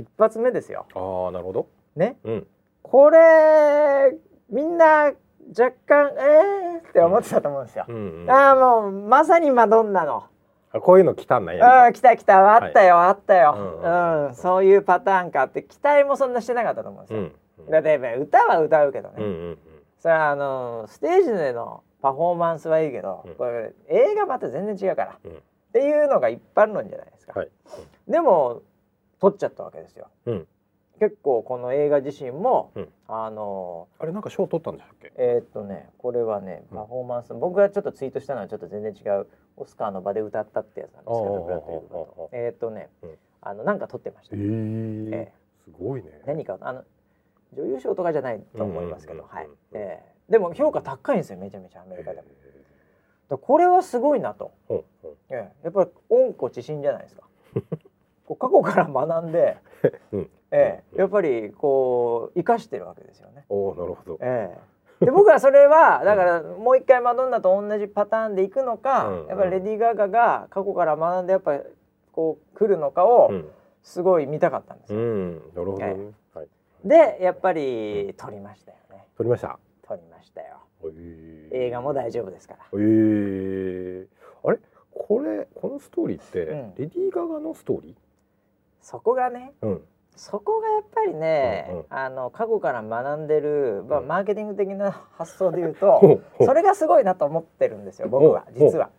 [0.00, 0.84] 一発目ですよ。
[0.94, 1.66] ああなるほど。
[1.96, 2.16] ね。
[2.24, 2.46] うん。
[2.82, 4.14] これ
[4.50, 5.12] みんな
[5.48, 7.84] 若干えーって思ってたと思うんですよ。
[7.88, 8.30] うんうん。
[8.30, 10.24] ああもうまさにマドンナの。
[10.72, 12.54] あこういうの来たんなんあやあ来た来た。
[12.56, 17.20] あったよ、あったよ、うんうんそういうパターンかって期待もそんなしてなかったと思うんですよ。
[17.20, 17.32] うん
[17.70, 19.58] だって歌は歌うけどね、うんうん
[19.98, 23.34] それはあのステージでのパフォーマンスはいいけど、うん。
[23.34, 25.32] これ映画また全然違うから、うん。
[25.32, 25.34] っ
[25.72, 27.50] ていうのが一般論じゃないですか、はい。
[28.06, 28.62] でも
[29.20, 30.08] 撮っちゃったわけですよ。
[30.26, 30.46] うん
[30.98, 32.88] 結構この映画自身も、うん。
[33.08, 35.12] あのあれなんか賞取ったんでしたっけ？
[35.16, 36.78] えーっとねこれはねうん。
[36.78, 42.28] パフォーマンス、僕がちょっとツイートしたのはちょっと全然違うオスカーの場で歌ったってやつなんですけどブラッドリと。
[42.32, 43.18] えーっとね、うん。
[43.42, 44.42] あのなんか撮ってました、ええ
[45.28, 45.32] え。
[45.64, 46.22] すごいね。
[46.26, 46.84] 何かあの
[47.54, 49.82] 女優賞とかじゃないと思いますけど、はいうんうんうん。
[49.82, 50.32] うん、ええ。
[50.32, 52.22] でも評価高いんですよめちゃめちゃアメリカでも。
[52.22, 52.32] だか
[53.30, 55.64] らこれはすごいなと、ほうほええ。
[55.64, 57.22] やっぱり温故知新じゃないですか。
[58.26, 59.56] こう過去から学んで、
[60.10, 60.98] ううんええ。
[61.00, 63.44] やっぱりこう生かしてるわけですよね。
[63.48, 64.18] おおなるほど。
[64.20, 64.56] え
[65.00, 65.04] え。
[65.04, 69.26] で僕はそれは だからもう一回マドンナと同じパターンでいくのか、うん。
[69.26, 71.62] やっぱりレディー・ガガが過去から学んでやっぱり
[72.12, 73.50] こう来るのかをうん。
[73.82, 74.98] すごい見たかったんですよ。
[74.98, 75.34] うん。
[75.54, 76.48] なるほどえねはい。
[76.84, 79.06] でやっぱり撮りましたよね。
[79.16, 79.58] 取りました？
[79.86, 80.56] 撮りましたよ。
[80.84, 82.60] え映画も大丈夫ですから。
[82.72, 84.06] えー、
[84.42, 84.58] あれ？
[84.92, 86.74] これこのストーリーって、うん。
[86.74, 87.96] レディー・ガガのストーリ
[88.80, 89.84] そこがねーうん
[90.16, 91.84] そこがやっぱりね、うんうん。
[91.90, 94.08] あの過去から学んでる、まあ、うん。
[94.08, 98.90] マーケティング的な発想で言うと、それがすごいなと思ってるんですよ僕は実は。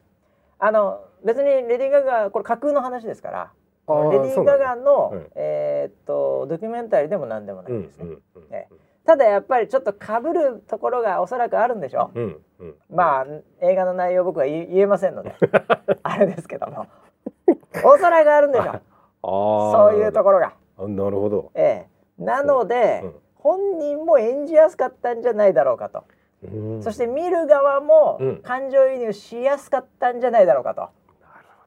[0.59, 3.51] あの別にレディー・ガガこれ架空の話ですから
[3.87, 8.05] レディー・ガガの、うんえーっとドキュメンタリーでも何でもないうんんですね。
[8.05, 8.67] うんうんえ
[9.05, 12.11] ただやっぱりちょっと被るところがおそらくあるんでしょ。
[12.13, 12.19] う。
[12.19, 12.75] うんうん。
[12.93, 13.25] まあ
[13.61, 15.33] 映画の内容僕は言えませんので
[16.03, 16.87] あれですけども。
[17.85, 18.73] おそらくあるんでしょ。
[19.23, 19.71] う。
[19.71, 20.53] そういうところが。
[20.77, 21.87] あなるほど、え
[22.19, 23.15] え、なので、うん。
[23.35, 26.03] 本人も演じやすかったんじゃないだろうかと、
[26.43, 26.47] う
[26.79, 26.83] ん。
[26.83, 28.37] そして見る側もうん。
[28.41, 30.91] 感情移入しやすかったんじゃないだろうかと、なる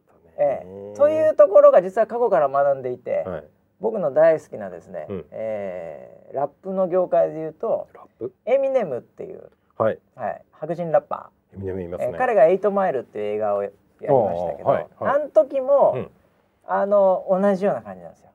[0.06, 0.92] ほどえね。
[0.92, 3.44] え、というところが実は過去から学んでいて、はい。
[3.80, 5.26] 僕の大好きなですね、うん。
[5.30, 8.32] ええラップの業界でいうとラップ？
[8.44, 9.98] エミネムっていう、はい。
[10.14, 13.74] はい、白人ラッパエミネムいまー、すね、ええ彼が「エイトマイル」っていう映画をやり
[14.08, 14.86] ましたけど、はい。
[14.98, 15.14] はい。
[15.16, 16.10] あの時も、うん。
[16.66, 18.30] あの同じような感じなんですよ。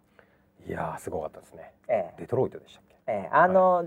[0.67, 1.71] いやーすごかったですね。
[1.87, 2.21] ええ。
[2.21, 2.95] デトロイトでしたっけ？
[3.07, 3.29] ええ。
[3.31, 3.85] あの、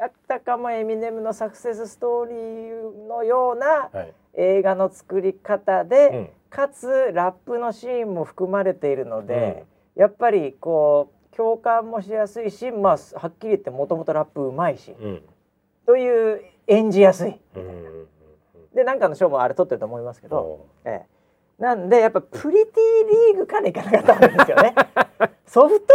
[0.00, 6.28] あったかもエミネムのサクセスストーリーのようなはい、映画の作り方で、うん。
[6.50, 15.22] かつラップのシーンも含まれているので、やっぱりこう共感もしやすいし、まあ、はっきり言ってもともとラップうまいし、うん。
[15.84, 17.38] という演じやすい。
[17.54, 18.06] うんうんうんうん。
[18.74, 21.04] でなんかの賞もあれ取ってると思いますけど、おえ
[21.58, 21.62] え。
[21.62, 24.74] なんでやっぱプリティリーグからいかなかったんですよね。
[25.46, 25.86] ソフト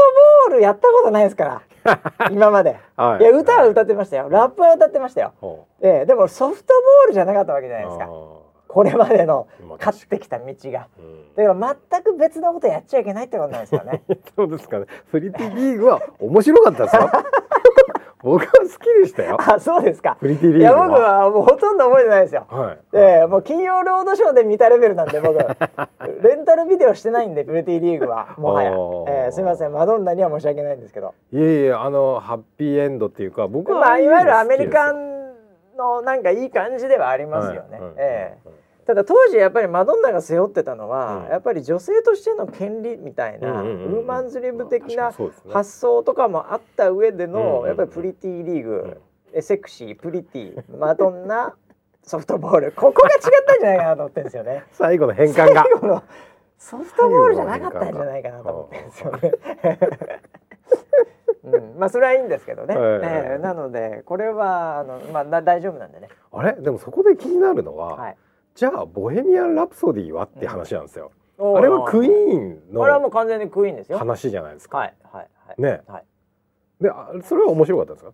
[0.49, 1.61] ボールやったことないですから
[2.31, 2.77] 今まで。
[2.97, 5.33] ーはいや歌は歌ってましたよラップは歌ってましたよ。
[5.39, 8.09] ほええでもソフトボールじじゃなかったわけじゃうないですか。
[8.67, 14.01] これまでのまあ勝ってきた道がうんだから全く別のことやっちゃいけないってことなんですよね
[14.35, 14.85] そうですかね。
[15.11, 17.09] プリティリーグは面白かったですよ。
[18.23, 19.37] 僕は好きでしたよ。
[19.39, 20.17] あそうですか。
[20.19, 22.47] プリティリーグいや僕はもうほとんど覚えてないですよ。
[22.49, 22.79] はい。
[22.93, 25.37] ええもう金曜ロードショーで見たレベルなんで僕。
[26.23, 28.71] レンタルビデオしてないんでプリティリーグはもはや。
[29.07, 29.73] ええすみません。
[29.73, 31.13] マドンナには申し訳ないんですけど。
[31.33, 35.13] いえいえあのハッピーエンドっていうか僕はまあいわゆるアメリカン
[35.73, 41.31] ンのなんかいい感じではありますよね、えええただ当時やっぱりマドンナが背負ってたのは、うん。
[41.31, 45.13] やっぱり女性としての権利みたいな、ウーマンズリブ的な
[45.51, 48.97] 発想とかもあった上での、うんやっぱりプリティリーグ、うん。
[49.33, 51.55] えセクシープリティマドンナ
[52.03, 52.71] ソフトボール。
[52.73, 54.63] ここが違ったんじゃないかなと思ってるんですよね。
[54.71, 55.63] 最後の変換が。
[55.63, 56.03] 最後の
[56.57, 59.31] ソフトボールじゃなかったんじゃないかなと思ってるんですよね。
[61.43, 63.01] うん、まあそれはいいんですけどね、はい。
[63.03, 63.37] ええ。
[63.37, 66.53] なのでこれはあの、まあ、だ大丈夫なんでね、あれ？
[66.53, 68.17] でもそこで気になるのは、はい、
[68.55, 73.97] じゃあボヘミアン・ラプソディはって話なんですよ、あれはクイーンこれはものう完全にクイーンですよ。
[73.97, 75.61] 話じゃないですか、はいはいはい。
[75.61, 75.81] ね。
[75.87, 76.03] はい。
[76.81, 78.11] であそれは面白かったですか？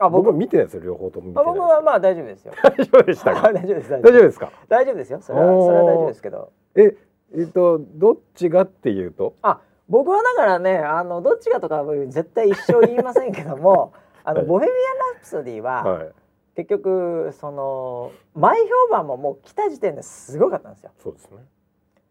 [0.00, 2.52] あ僕僕は見てないですよ両方とも僕はまあ大丈夫ですよ。
[2.62, 3.50] 大丈夫でしたか？
[3.52, 4.52] 大丈夫です大大丈夫ですか？
[4.68, 5.20] 大丈夫ですよ。
[5.20, 6.52] それはそれは大丈夫ですけど。
[6.76, 6.96] え
[7.34, 9.34] えっとどっちがっていうと？
[9.42, 13.92] あ僕はだからねあのどっちがとかは絶対一生言いませんけども
[14.22, 14.46] あの、はい。
[14.46, 16.12] ボヘミアン・ラプソディは、はい
[16.58, 20.90] 結局その前評判ももう来た時点ですごかったんですよ。
[20.98, 21.36] そうですね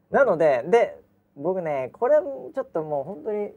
[0.10, 1.02] なのでで
[1.36, 3.52] 僕ねこれちょっともう本当に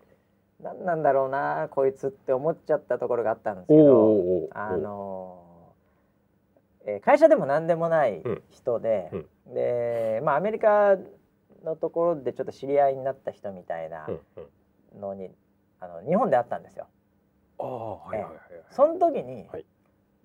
[0.60, 4.48] 何なんだろうなこいつって思っちゃったところがあったんですけど。
[4.50, 9.16] あのーえー会社でも何でもない人で、う
[9.50, 10.96] んでまあアメリカ
[11.64, 14.20] のところでちょっと知り合いになった人みたいなうん
[14.94, 15.30] うんのに、
[15.78, 16.88] あの日本で会ったんですよ。
[17.58, 19.64] ああはいはいはいその時に、はい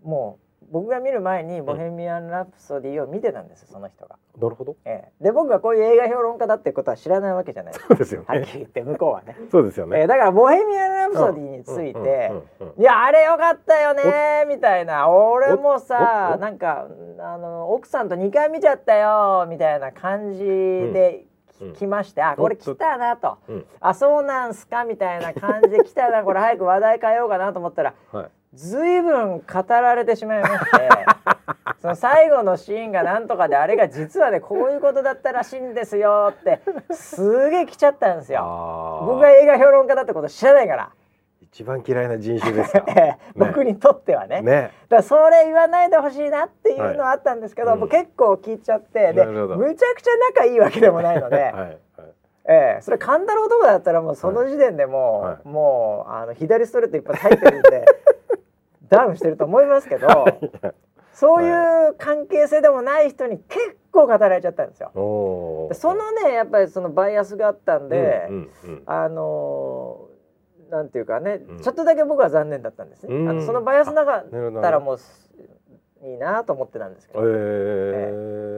[0.03, 4.17] もう僕が見る前に「ボヘミアン・ラプソディ」を見てたんですその人が。
[4.39, 4.75] なるほど。
[4.85, 5.23] ええ。
[5.23, 7.73] で僕がこういう映画評論家だってことは知らないわけじゃない。
[7.73, 9.37] ですかそうですよはっねきり言って向こうはね。
[9.51, 9.99] そうですよね。
[9.99, 12.31] ええだから「ボヘミアン・ラプソディ」について、
[12.77, 15.09] いやあれよかったよねみたいな。
[15.09, 16.87] 俺もさなんか
[17.19, 21.25] あの奥さんと2回見ちゃったよみたいな感じで
[21.61, 21.73] うん。
[21.73, 23.65] き来まして、あこれ来たなと、うん。
[23.79, 30.89] あそうなんすかみたいな感じで来たなこれ早く話題変えようかなと思ったらはいずいぶん語られてしまいまして
[31.81, 36.61] その最後のシーンがなんとかであれが実はねこういうことだったらしいんですよって
[36.93, 39.03] すげえ来ちゃったんですよ。
[39.05, 40.91] 僕が映画評論家だってこと知らないから。
[41.41, 44.41] 一番嫌いな人種ですかええ僕にとってはね。
[44.41, 44.71] ね。
[44.89, 47.79] だからそれ言わないでほしいなっていうのはあったんですけど、はい。
[47.79, 49.57] もう結構聞いちゃってでなるほど。
[49.57, 51.77] むちゃくちゃ仲いいわけでもないので、 はいはい
[52.47, 57.85] ええそれ神太郎とかだったらもうその時点でもう、はいもうあの左ストレート一発入ってるんで
[58.97, 60.07] ダウンしてると思いますけど
[61.13, 64.91] そういう関係性でもない人に結構語られちゃったんですよ。
[65.73, 68.49] そのねやっぱりそのバイアスがあったんで、うんうん。
[68.69, 70.15] うんあのー
[70.71, 71.59] なんていうかね、うん。
[71.59, 73.15] ちょっとだけ僕は残念だったんですね。
[73.15, 73.29] うん。
[73.29, 75.31] あのそのバイアスなかったらもうす
[76.01, 78.55] いいなと思ってたんですけど、えー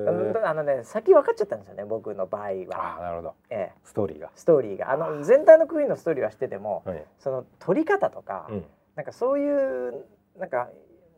[0.47, 3.33] あのね先分かっちゃったんですよね僕の場合あは、ーなるほど。
[3.49, 4.31] ええ、ストーリーが。
[4.35, 4.91] ストーリーが。
[4.91, 7.03] あの全体のクイーンのストーリーは知ってても、はい。
[7.19, 8.65] その撮り方とか、うん。
[8.95, 10.05] なんかそういう
[10.39, 10.69] なんか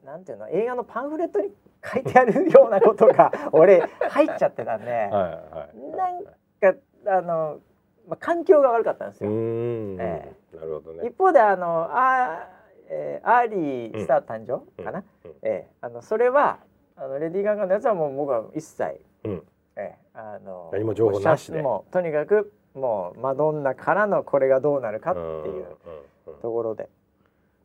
[0.04, 1.50] なんていうの映画のパンフレットに
[1.84, 7.60] 書いてあるようなことが 俺入っちゃってたんで、はいはいなんかあの、
[8.08, 9.30] まあ、環境が悪かったんですよ。
[9.30, 9.98] ん。
[10.00, 11.08] えなるほどね。
[11.08, 15.38] 一方であのあー、えーアーリースター誕生かな、うんうん。
[15.44, 15.68] ええ。
[15.82, 16.60] あのそれは
[16.96, 19.44] あのレディー・ガガのやつはもう僕は一切、うん。
[19.78, 19.98] ええ。
[20.14, 21.62] あの何も情報なしで。
[21.62, 25.66] もうとにかくもうマドンナからのこれがどうなるかっていう
[26.42, 26.90] ところで。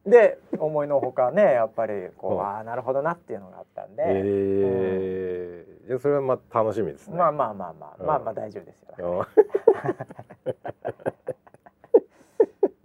[0.06, 2.40] で思いのほかねやっぱりこう、うん。
[2.46, 5.86] ああなるほどなっていうのがあったんで、えー。
[5.88, 7.16] じゃあそれはまあ楽しみですね。
[7.16, 8.06] まあまあまあまあ、うん。
[8.06, 9.26] まあまあ大丈夫ですよ。
[9.26, 9.28] あ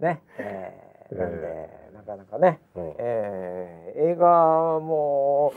[0.00, 2.94] ね、えーなんで、なかなかね、うん。
[2.98, 5.52] えー映画も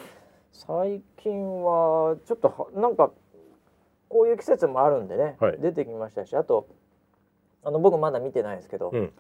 [0.52, 3.12] 最近はちょっとはなんか
[4.10, 5.60] こういう季節もあるんでね、はい。
[5.60, 6.68] 出てきましたしあと
[7.64, 9.14] あの僕まだ見てないですけど、うん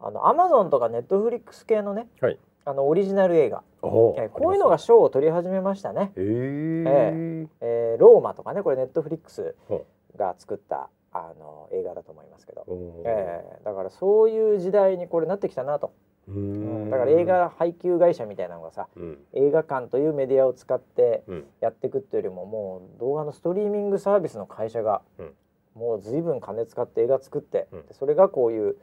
[0.00, 2.38] あのアマゾンとかネットフリックス系のねはい。
[2.64, 6.12] あのオリジナル映画、おえーこういうのが賞を取り始めましたね。
[6.16, 7.48] えー。
[7.60, 8.00] えー。
[8.00, 9.86] ローマとかねこれネットフリックスほ
[10.16, 12.66] が作ったあの映画だと思いますけど、
[13.04, 15.92] えーだからそういう時代にこれなってきたなと、
[16.28, 16.86] うん。
[16.86, 19.18] んだから映画配給会社みたいなのがさうん。
[19.32, 21.44] 映画館というメディアを使ってうん。
[21.60, 25.32] やっていくっていうよりももう動画のストリーミングサービスの会社が、うん。
[25.76, 28.76] もう随分金使って映画作って、それがこういう、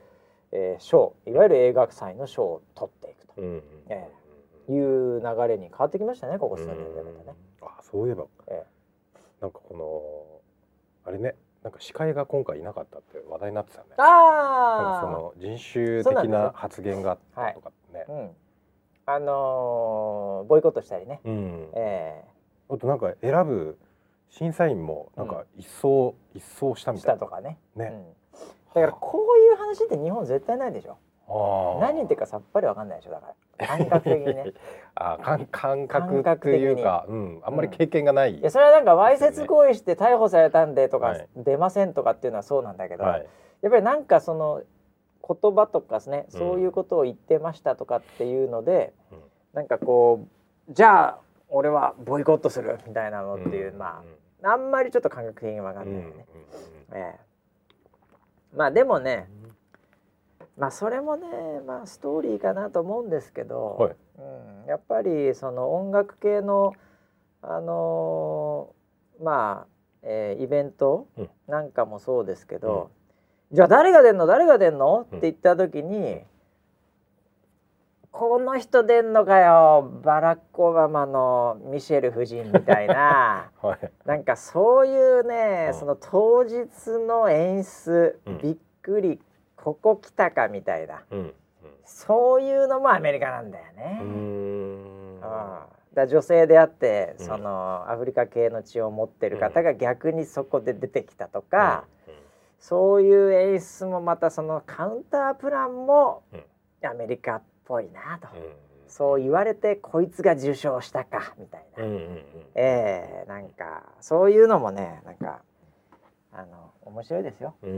[0.54, 3.34] えー賞いわゆる映画祭の賞を取っていくと。
[3.38, 4.10] うんえ
[4.70, 7.38] いう流れに変わってきましたねここ数年でまたね。
[7.62, 8.28] あそういえば。
[8.48, 8.64] え
[9.42, 10.42] なんかこ
[11.06, 13.96] のあれねなんか司会が今回いなかったって話題になってたよね。
[13.98, 14.04] あ
[14.80, 18.06] あなんかその人種的な発言があったとかね。
[18.08, 18.30] うん、
[19.06, 21.70] あのーボイコットしたりね、うん。
[21.74, 22.24] え
[22.70, 23.78] あとなんか選ぶ
[24.30, 27.20] 審査員もなんか一掃、一掃したー、したみたいな。
[27.20, 27.60] とかね。
[27.76, 27.92] ね。
[27.94, 28.06] うん、
[28.74, 30.98] だからこういう話って日本絶対ないでしょ。
[31.80, 33.68] 何言ってるかさっぱりわかんないでしょだから。
[33.68, 34.54] 感覚的にね。
[34.96, 38.38] あー感感覚っていうか、うん、あんまり経験がない。
[38.38, 41.28] いやそれはなんかわいせつ行為して逮捕されたんでとか、はい。
[41.36, 43.28] 出ませんとかっていうのはそうなんだけど、はい。
[43.62, 44.62] やっぱりなんかその
[45.26, 46.40] 言葉とかですね、うん。
[46.40, 49.20] そういうことを言ってましたとかっていうので、うん。
[49.54, 50.26] なんかこ
[50.70, 51.20] うじゃあ
[51.50, 53.78] 俺はボイコットするみたいなのっていう、ん。
[53.78, 54.04] ま
[54.44, 56.26] ああんまりちょっと感覚的に分かうんんないよね。
[56.92, 56.98] うん。
[56.98, 57.33] ええ
[58.56, 59.30] まあでもね
[60.58, 61.28] まあそれもね
[61.66, 63.96] まあストーリーかなと思うんですけど、はい。
[64.20, 66.74] うん、やっぱりその音楽系の
[67.42, 69.68] あのーまあ、
[70.04, 71.30] えーイベントうん。
[71.48, 72.92] なんかもそうですけど、
[73.52, 74.26] じゃあ誰が出んの？
[74.26, 75.02] 誰が出んの？
[75.02, 76.22] ってうん言った時に、
[78.14, 79.92] この人出んのかよ。
[80.04, 83.50] バラック・オバマのミシェル夫人みたいな。
[83.60, 83.92] はい。
[84.06, 85.74] なんかそういうね、うん。
[85.74, 86.68] その当日
[87.08, 88.38] の演出、うん。
[88.38, 89.20] びっくり
[89.58, 91.02] ここ来たかみたいな。
[91.10, 91.34] うん。
[91.86, 94.00] そういうのもアメリカなんだよね。
[94.04, 95.16] ううん。
[95.18, 95.22] ん。
[95.96, 97.26] だ女性であってうん。
[97.26, 101.86] そのアフリカ系の血を持ってる方が逆にそこで出てきたとか、
[102.60, 106.44] そういう演出もまたそのカウンタープランもうん。
[106.86, 108.54] アメリカっぽいなと、うん。
[108.88, 111.84] そう言われてこいつが受賞したかみたいな。
[111.84, 112.24] うんうんうん。
[112.56, 115.42] ええなんかそういうのもねなんか
[116.32, 117.70] あの面白いですよ、うん。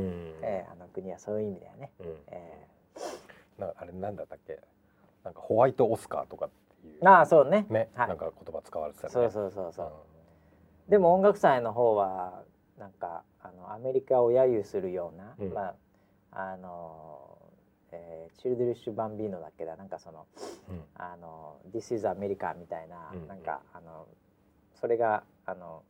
[0.41, 2.17] ええあの国はそういう意味だよね、うん。
[2.27, 2.67] え
[3.59, 4.59] なあれなんだったっけ？
[5.23, 6.49] なんかホワイトオスカーとかっ
[6.81, 6.99] ていう。
[7.01, 9.13] えああそうねね、はいなんか言葉使われてたよね。
[9.13, 12.43] そうそうそうそうでも音楽祭の方は
[12.77, 15.75] なんかあのアメリカを揶揄するような、うんまあ
[16.38, 17.34] あの、
[17.91, 20.25] えーチルドリッシュ・バンビーノだっけだなんかその
[20.69, 20.83] うん。
[20.95, 24.07] あの「This is America」みたいな、うんなんかあの
[24.73, 25.83] それがあの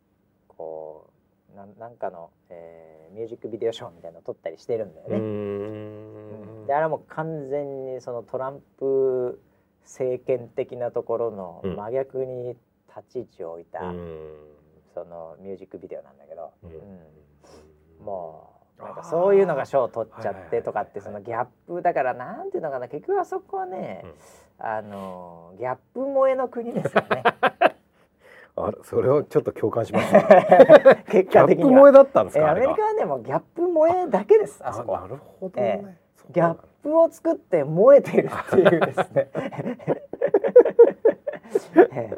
[0.48, 1.10] こ
[1.54, 5.18] うなんなんかの、えーミュージックビデオショーみたいなのを撮ったりしてるんだよね。
[5.18, 6.64] うん。
[6.64, 6.68] ん。
[6.68, 9.40] であれはもう完全にそのトランプ
[9.84, 11.76] 政権的なところのうん。
[11.76, 12.58] 真逆に
[12.90, 14.38] 立ち位置を置いた、うん。
[14.94, 16.72] そのミュージックビデオなんだけど、うん。
[16.72, 18.06] うん。
[18.06, 22.88] もうなんかそういうのが賞を取っちゃってとかってそのギャップだからなんていうのかな。
[22.88, 24.04] 結局あそこはね、
[24.60, 27.24] あのギャップ萌えの国ですよね。
[28.58, 30.12] あれそれをちょっと共感します。
[30.14, 31.70] 結ギャッ果的には。
[31.70, 32.44] プ萌えだったんですか。
[32.44, 32.68] えアあれが。
[32.68, 35.00] メリカはねもうギャップ萌えだけですあそこは。
[35.00, 35.82] あなるほどね。
[35.84, 39.30] えそうギャップを作って燃えているっていうですね。
[41.92, 42.18] ええ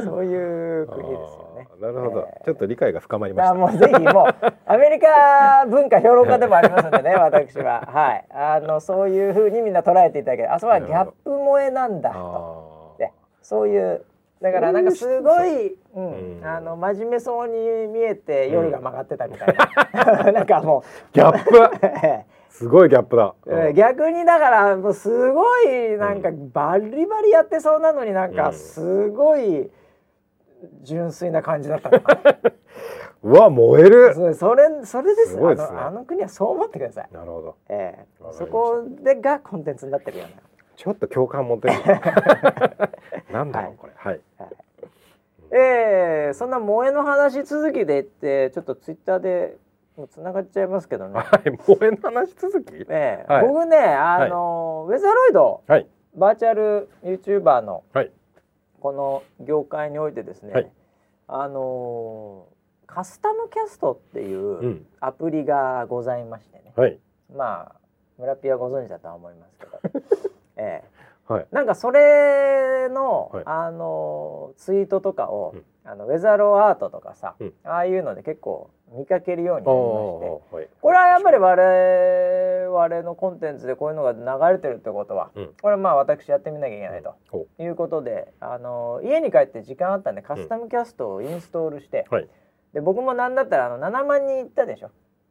[0.00, 1.68] そういう国ですよね。
[1.80, 7.82] なるほど、ええちょっと理解が深まりましもうぜひもうアメリカ文化評論家でもありますんでね 私は。
[7.86, 8.24] はい。
[8.30, 12.12] あのそういうふうにみんな捉えていただけるあそこはギャップ萌えなんだ。
[12.12, 12.96] と
[13.42, 14.04] そういう
[14.40, 16.38] だからなんかすごい、うん。
[16.38, 16.44] うん。
[16.44, 19.54] あの真面目そうに見えて夜が曲がってたみたい
[19.92, 21.58] な、 なんかもーギャップ。
[21.58, 23.34] う すごいギャップだ。
[23.46, 28.52] えー逆にだからもうすごいなんかバリバリやってそうなのになんかうん。
[28.52, 29.70] すごい
[30.82, 32.36] 純粋な感じだったのかな
[33.22, 34.14] うわ燃える。
[34.14, 37.56] そそれそれですすですねあのあの国はそう思ってください、なるほど。
[37.68, 40.28] ええわかりましたそこでがコンテンツになってるよう
[40.76, 41.74] ちょっと共感持てる。
[43.32, 43.92] なんだろう、はいこれ。
[43.94, 44.20] はい。
[44.38, 44.54] な、はい
[45.54, 49.56] ええそんな萌えの話続きで言ってちょっとツイッターで
[49.96, 51.52] もう繋がっちゃいますけどね、 はい。
[51.58, 52.74] 萌えの話続き？
[52.88, 55.86] ええはい僕ねあの、ウェザーロイドはい。
[56.14, 58.10] バーチャル YouTuber のはい。
[58.82, 60.70] この業界においてですね、はい。
[61.28, 62.52] あのー
[62.84, 64.86] カスタムキャストっていううん。
[65.00, 66.98] アプリがございましてね、はい。
[67.34, 67.74] まあ
[68.18, 70.04] 村ピはご存知だとは思いますけど、
[70.58, 71.01] ええ
[71.32, 71.46] はい。
[71.50, 79.84] なんかそれの、はいあのーツイートとかを、うんあのウェザローアートとかさ、うんああいうので結構見かけるようになりま
[80.46, 80.56] して。
[80.56, 80.68] はい。
[80.80, 92.28] これはやっぱり我々のコンテンツでこういうのが流れてるってことは、うんこれはまあ私やってみなきゃいけないとおいうことで、あの家に帰って時間あったんでカスタムキャストをインストールして、はい。
[92.74, 94.90] で僕もなんだったらあの7万人いったでしょ？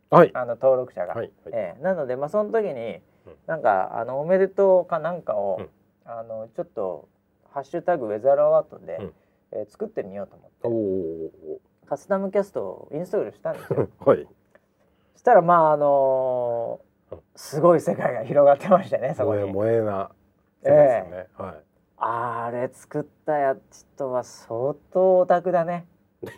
[0.09, 0.31] はい。
[0.33, 1.13] あの登録者が。
[1.13, 1.31] はい。
[1.45, 1.53] はい。
[1.53, 5.69] ええなのでまあその時に、うんなんかあのおめでとうかなんかを、うん
[6.05, 7.07] あのちょっと
[7.51, 9.13] 「ハッシュタグウェザーアートで」うん
[9.51, 11.51] えー作ってみようと思って。
[11.87, 13.89] カスタムキャストをインストールしたんですよ。
[13.99, 14.25] はい。
[15.13, 19.45] そしたらまああのーすごい世界が広がってましたねそこに。
[19.51, 20.09] 萌えな。
[20.63, 21.27] そうですよね。
[21.37, 21.63] はい。
[21.97, 25.85] あれ作ったやつとは相当オタクだね。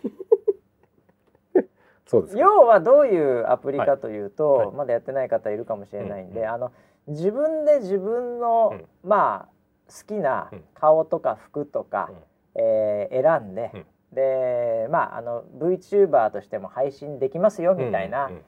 [2.06, 6.72] そうですか要はどういうアプリかというと、はいはいまだやってない方いるかもしれないんで、うんうんあの
[7.06, 9.53] 自分で自分の、うんまあ
[9.88, 10.64] 好きなうん。
[10.74, 12.10] 顔とか服とか、
[12.54, 13.86] えー選んで、うん。
[14.14, 18.36] でまああの VTuber としても配信できますよみたいな、うんうん。
[18.36, 18.42] うん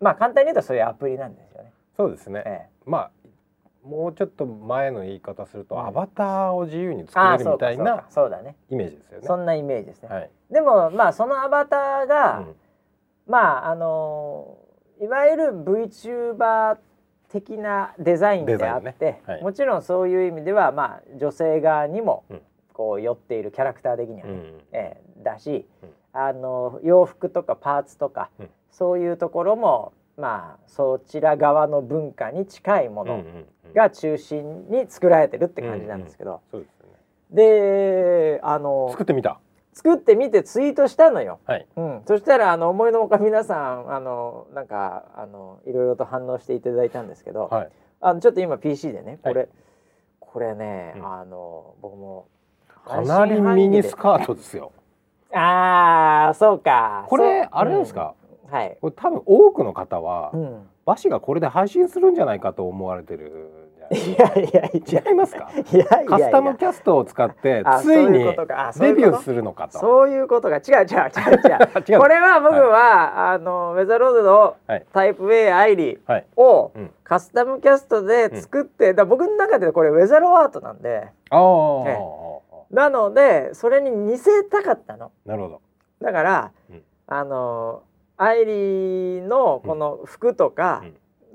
[0.00, 1.72] まあ簡単に言うとそういうアプリなんですよね。
[1.96, 3.10] そうですね、えまあ
[3.86, 5.86] もうちょっと前の言い方すると、うん。
[5.86, 8.56] アバターを自由に作れるみたいなかそうだね。
[8.70, 9.26] イメージですよね。
[9.26, 10.08] そんなイメージですね。
[10.08, 10.30] はい。
[10.50, 12.56] でもまあそのアバターが、うん。
[13.26, 14.58] まああの
[15.00, 16.78] いわゆる VTuber
[17.32, 19.22] 的なデザインであって、ね。
[19.26, 19.42] はい。
[19.42, 22.40] もちろんそういう意味ではまあ女性側にもうん。
[22.74, 24.60] こう寄っているキャラクター的にはね、うん。
[24.72, 25.90] ええだし、うん。
[26.12, 28.50] あの洋服とかパーツとか、うん。
[28.70, 33.28] そういうところもまあそちら側の文化に近いものうんうんう
[33.70, 33.72] ん。
[33.74, 36.92] が中心に作られてるって感じなんですけど、そうですよね。
[37.30, 39.40] であの作ってみた。
[39.72, 41.40] 作ってみてツイートしたのよ。
[41.46, 41.66] はい。
[41.76, 47.68] うん、そしたらあの思いのほか皆さんあのなんかあのいろいろと反応していただいたんですけど、はい。
[48.00, 49.48] あのちょっと今 PC でねこれ、はい
[50.34, 52.26] これね、うんあの僕も
[52.86, 54.72] かなりミニスカートですよ。
[55.30, 58.14] ああそうかこれあれですか？
[58.46, 65.00] うんはい、これ多分多くの方は、うん、バシがこれで配信するんじゃないかと思われてるんじゃないいやいや。
[65.08, 65.50] 違いますか？
[65.54, 66.08] いやいやいや。
[66.10, 69.78] カスタムキャストを使ってあついにデビューするのかと。
[69.78, 70.84] そういうことが違う違う違う
[71.88, 71.98] 違う。
[72.00, 76.26] これは僕は、あのウェザーロードのはいタイプ A アイリはい。
[76.36, 76.90] をうん。
[77.04, 81.08] カスタムキャストで作って、だから僕の中でこれウェザーローアートなんで。
[81.30, 81.98] ああ、え
[82.70, 85.10] なのでそれに似せたかったの。
[85.26, 85.60] なるほど。
[86.00, 86.82] だから、うん。
[87.08, 87.82] あの
[88.16, 90.82] アイリーのこの服とか、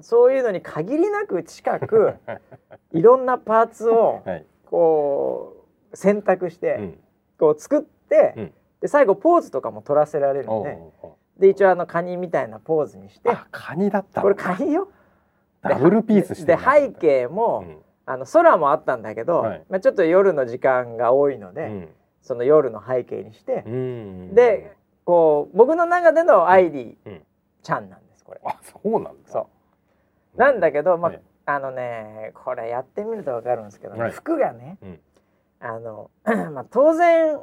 [0.02, 2.16] そういうのに限りなく近く
[2.93, 4.45] いろんなパーツをはい。
[4.66, 7.00] こう選択して、うん。
[7.39, 8.54] こう作って、うん。
[8.82, 10.80] で最後ポーズとかも取らせられるんで
[11.39, 14.24] で一応あのカニみたいなポーズにしてあ、カニだったの。
[14.24, 14.89] これカニよ。
[15.62, 17.78] ダブルピースしてで背景も、うん。
[18.06, 19.66] あの空もあったんだけど、はい。
[19.70, 21.89] まあ、ちょっと夜の時間が多いので、うん。
[22.22, 24.76] その夜の背景にして、うんで
[25.06, 27.24] こう僕の中でのアイリーうん。
[27.64, 28.41] ちゃんなんですこれ。
[28.45, 29.12] あ、そうなんだ。
[29.26, 29.48] そう
[30.38, 35.00] なんだけど、まあはいあのねこれやってみると分かるんですけどね、はい服がね、うん
[35.60, 36.12] あの
[36.54, 37.38] まあ当然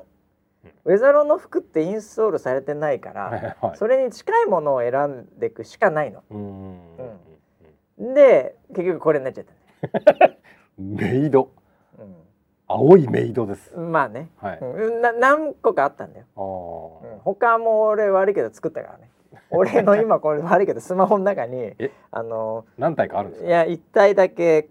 [0.85, 3.77] ウェザロの服ってインストールされてないから、はいはい。
[3.77, 6.23] それに近いものを選んでいくしかないの。
[6.31, 10.39] うんで結局これになっちゃったね。
[10.79, 11.51] メイド。
[11.99, 12.03] う
[12.67, 13.75] 青いメイドです。
[13.79, 14.61] ん、まあね、はい。
[15.01, 16.27] な何個かあったんだよ。
[16.37, 19.11] あうん、他も俺悪いけど作ったからね。
[19.51, 21.75] 俺の今これ悪いけどスマホの中に
[22.11, 24.69] あの何体かあるんですいや一体だけ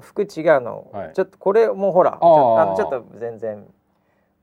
[0.00, 0.28] 服違う
[0.60, 3.66] の、はい、ちょっとこれもうほらちょちょっと全然。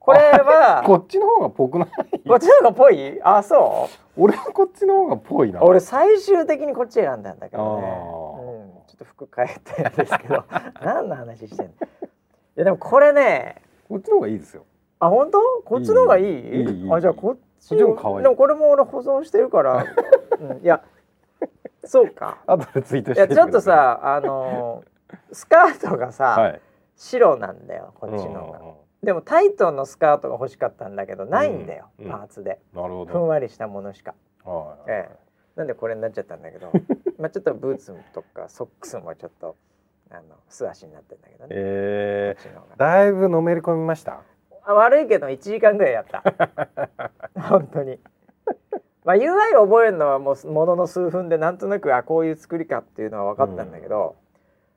[0.04, 1.88] これはこっちの方がぽくない？
[2.28, 3.22] こっちの方がぽい？
[3.22, 4.24] あそう？
[4.24, 5.62] 俺はこっちの方がぽいな。
[5.62, 10.44] 俺最終的にこっち選んだんだけどね、うん、ちょっと服変えてんですけど。
[10.84, 11.72] 何の話してんの？
[11.74, 11.76] い
[12.56, 14.66] やでもこれねこっちの方がいいですよ。
[15.00, 15.40] あ本当？
[15.66, 16.92] こっちの方がいい？
[16.92, 18.24] あじゃこっっちの方が可愛い。
[18.24, 19.86] でもこれも俺保存してるから、
[20.40, 20.84] うん、いや
[21.86, 22.38] そうか。
[22.48, 23.62] 後でツイートいしてやちょっと。
[23.62, 24.92] さあのー
[25.34, 26.62] スカートがさ、はい。
[26.96, 28.60] 白なんだよこっちの方が。
[29.04, 32.10] でもタイトのスカートが欲しかったんだけどないんだよ、うん。
[32.10, 32.60] パーツで。
[32.74, 33.12] なるほど。
[33.12, 34.14] ふんわりしたものしか、
[34.46, 34.92] はい。
[34.92, 35.16] ええ。
[35.56, 36.72] なんでこれになっちゃったんだけど。
[37.18, 39.56] まあちょっとブーツとかソックスもちょっと
[40.10, 44.22] あの素足になってんだけどね、えー、だいぶのめり込みました。
[44.64, 46.24] あ悪いけど1時間ぐらいやった。
[47.40, 48.00] 本当に。
[49.04, 54.16] まあ UI を覚えるのはもうものの数分でなんとなくあこういう作りかっていうのは分かったんだけど、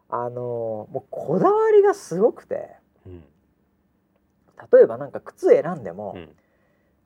[0.08, 2.76] あのもうこだわりがすごくて。
[3.06, 3.24] うん。
[4.72, 6.28] 例えばなんか靴選んでも、うん。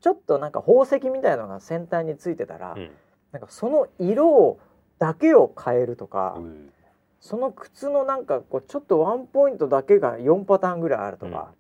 [0.01, 2.91] ちょっとなんか宝石みたいなのが先端についてたら、うん。
[3.33, 4.61] なんかその色を
[4.99, 6.73] だけを変えるとか、うん。
[7.21, 11.53] その靴のなんかこうちょっとワンポイントだけが4パターンぐらいあるとか、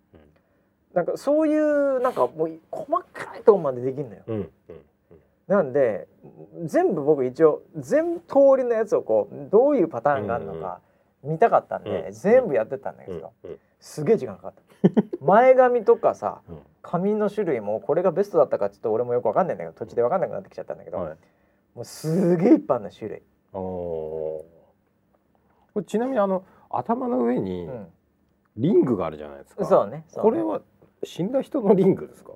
[0.94, 4.22] なんかそういうなんかもう細かいとこまでできるのよ。
[4.26, 4.50] うんうん
[5.46, 6.06] なんで
[6.64, 10.82] 全部僕一応全通りのやつをこうどういうパターンがあるのか
[11.22, 14.62] 見たかったんで、うん全部やってたんだけうんど、うんすげえ時間かかった。
[15.24, 21.16] 前髪とかさ うん髪の種類もこれがベストだったかちょっと俺もよくわかんないんだけど土地でわかんなくなってきちゃったんだけど、はい。
[21.74, 23.22] もうすげえいっぱいの種類。
[23.52, 24.44] こ
[25.76, 27.86] れちなみにあの頭の上にうん
[28.56, 29.64] リングがあるじゃないですか。
[29.64, 30.60] そうねそうねこれは
[31.04, 32.32] 死んだ人のリングですか？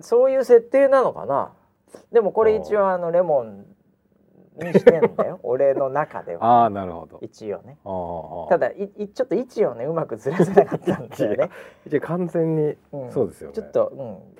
[0.00, 1.52] そういう設定なのかな？
[2.12, 3.66] でもこれ一応あのレモン
[4.56, 5.40] にしてんだよ。
[5.44, 6.62] 俺の中では。
[6.62, 7.18] ああなるほど。
[7.20, 7.78] 一応ね。
[8.48, 11.50] ただいいちょっと位置をねうまくずらせなかったんだよね、
[11.86, 13.10] じゃあ完全にうん。
[13.10, 13.54] そうですよね。
[13.54, 13.92] ちょっと、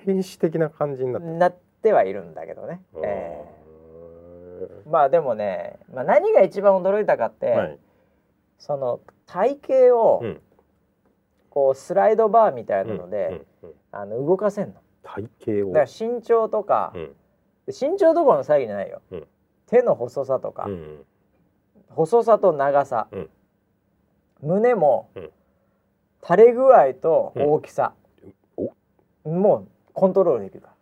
[0.05, 3.65] 天使的な感じになってなっってはいるんだけどね、うんえー
[4.89, 7.79] まあでもね、まあ、何が一番驚いたかって、はい。
[8.59, 9.59] その体
[9.91, 10.41] 型をうん
[11.55, 13.47] こうスライドバーみたいなので、
[13.93, 14.75] あの動かせんの。
[15.05, 15.73] 体型を。
[15.73, 17.15] だから身長とか、うん。
[17.69, 19.27] 身長どころの詐欺じゃないよ、うん。
[19.67, 21.05] 手の細さとか、うん
[21.91, 23.31] 細さと長さ、うん。
[24.43, 25.31] 胸も、うん。
[26.25, 27.95] 垂れ具合と大きさ、
[29.25, 30.75] もうコントロールできるから。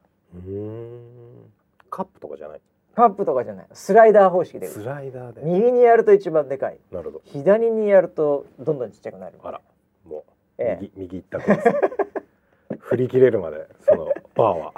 [1.90, 2.60] カップとかじゃない？
[2.94, 3.66] カップとかじゃない。
[3.74, 4.68] スライダー方式で。
[4.68, 5.42] スライダーで。
[5.44, 6.78] 右にやると一番でかい。
[6.90, 7.22] なるほど。
[7.24, 9.38] 左にやるとどんどんちっちゃくなる。
[9.42, 9.60] あら。
[10.06, 10.24] もう
[10.62, 10.78] ええ。
[10.80, 11.68] 右右一択です。
[12.78, 14.72] 振り切れるまでそのバーは。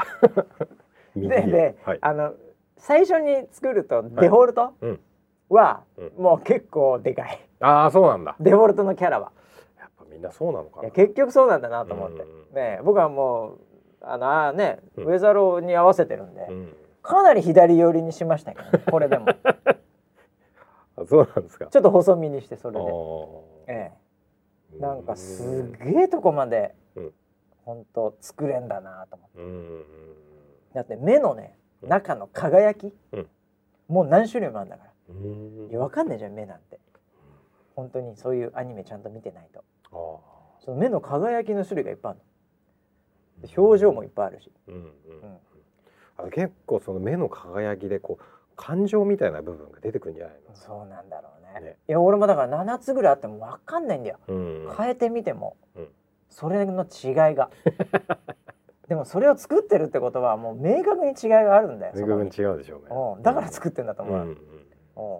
[1.14, 1.42] 右へ。
[1.42, 1.98] でで、はい。
[2.00, 2.34] あの
[2.76, 5.00] 最初に作るとデフォルトうん。
[5.48, 6.22] はうん。
[6.22, 7.38] もう結構でかい。
[7.60, 8.36] ああそうなんだ。
[8.40, 9.32] デフォルトのキャラは。
[9.78, 10.90] やっぱみんなそうなのかな。
[10.90, 13.58] 結局そうなんだなと思って、ね僕はもう
[14.00, 15.04] あのあーね、うん。
[15.04, 16.76] ウェザローに合わせてるんで、うん。
[17.02, 19.26] かなり左寄りにしましたけど、ね、これでも。
[20.96, 21.66] あそうなんですか。
[21.66, 23.40] ちょっと細身にしてそれあで、ー。
[23.68, 23.92] ええ、
[24.80, 27.12] なんかすげえとこまで、うん。
[27.64, 30.74] ほんと作れんだなと思って。
[30.74, 31.88] だって目のねうん。
[31.88, 33.26] 中の輝き、うん。
[33.88, 34.90] もう何種類もあるんだから。
[35.10, 35.68] うん。
[35.70, 36.78] いやわかんないじゃん目なんて。
[37.76, 39.64] 本当にそういうアニメちゃんと見てないと。
[40.64, 42.20] その目の輝きの種類がいっぱいある
[43.56, 44.90] 表情もいっぱいあるし、うんうん
[46.30, 51.76] 結構その目の輝きでこう感情みたいな部分が出てくるんじゃないそうなんだろうねね。
[51.88, 54.38] いや俺もだから7つぐらいあってもわかんないんだよ、の、う
[54.72, 54.74] ん。
[54.76, 55.88] 変えてみても、うん。
[56.30, 57.50] それの違いが。
[58.88, 62.88] でもそれを作ってるってことはもう明確に違いがあるんだよ明確にに違うでしょうね。
[63.16, 63.22] うん。
[63.22, 65.14] だから作ってんだと思う、うんうん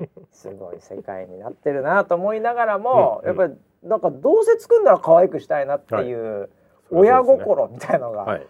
[0.00, 0.08] うん。
[0.32, 6.50] すごい世界になってるなと思いながらも、うんやっぱりなんかどうせ作るなら可愛くしたいなっていう
[6.90, 8.38] 親心みたいのがはい。
[8.38, 8.46] はい。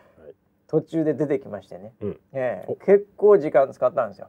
[0.67, 2.21] 途中で出てきましてね、うん。
[2.33, 2.73] ええ。
[2.73, 2.77] お。
[2.77, 4.29] 結構時間使ったんですよ。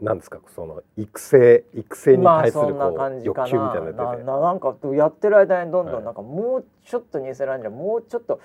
[0.00, 0.40] なんですか？
[0.54, 4.16] その育成育成にまあ対するこう感じか欲求みたいな。
[4.24, 6.02] ななんかやってる間にどんどはい。
[6.02, 8.40] んなんかもうちょっと似せらんじゃんもうちょっと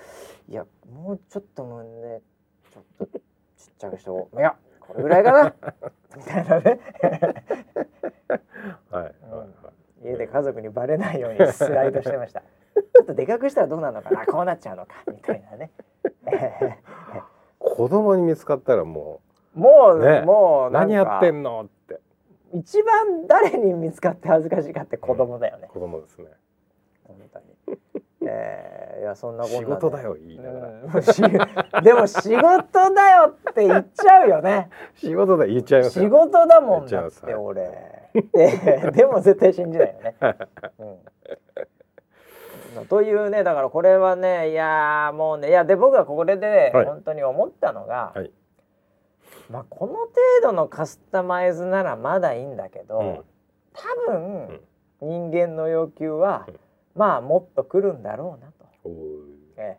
[0.48, 2.20] いやもうちょっと胸
[2.72, 3.20] ちょっとちっ
[3.78, 5.54] ちゃくしておいやこれぐらいかな
[6.16, 6.80] みたいなね。
[8.90, 9.38] はいはいうん。
[9.38, 9.48] はい
[10.04, 12.40] 家で家族にバレないようにスライドしてました。
[12.74, 14.26] ちょっとでかくしたらどうなるのかな？
[14.26, 14.94] こうなっちゃうのか？
[15.06, 15.70] みたいなね。
[17.60, 19.20] 子供に見つかったらも
[19.54, 20.22] もう、ね。
[20.22, 22.00] もう何やってんのって。
[22.54, 26.26] 一番誰に見つかって恥ずかしいかって子供だよね、子供ですね。
[27.04, 27.78] 本当に。
[28.24, 29.64] えー、いやそんなこんなで。
[29.64, 30.68] 仕事だよ言いながら。
[30.94, 31.02] うん。
[31.02, 31.22] し
[31.82, 34.68] でも仕事だよって言っちゃうよね。
[34.94, 38.10] 仕事だ言っちゃいます仕よ事だもんだって俺。
[38.12, 40.14] ででも絶対信じないよね。
[42.76, 46.84] うん、というねだからこれはねいやーもうねいやで僕はこれではい。
[46.86, 48.30] 本当に思ったのが、はい
[49.52, 50.10] まあこの程
[50.42, 53.24] 度のカスタマイズならまだいいんだけど、うん。
[53.74, 54.60] 多分、
[55.00, 56.54] 人間の要求は、うん。
[56.94, 58.66] まあもっと来るんだろうなと、
[59.56, 59.78] え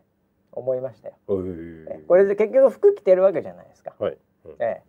[0.52, 1.14] 思いましたよ。
[1.26, 2.04] おえーえ。
[2.06, 3.92] これで結局服着てるわけじゃないですか。
[3.98, 4.18] はい。
[4.44, 4.52] うん。
[4.60, 4.82] ええ。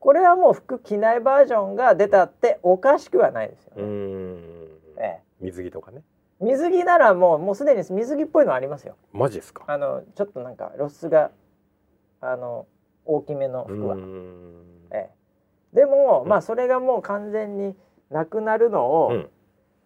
[0.00, 3.82] これはもう服着ないバージョンが出たっておかしくはないですよね。
[3.82, 4.36] ん。
[4.98, 5.20] ええ。
[5.40, 6.02] 水着とかね。
[6.40, 8.96] 水着ならもうもうすでに水着っぽいのありますよ。
[9.12, 9.64] マジですか？
[9.66, 11.30] あのちょっとなんか露出が
[12.20, 12.66] あの
[13.04, 13.96] 大きめの服は。
[14.90, 15.10] え
[15.74, 15.76] え。
[15.76, 16.28] でも、うん。
[16.28, 17.74] まあそれがもう完全に
[18.10, 19.30] なくなるのを、うん。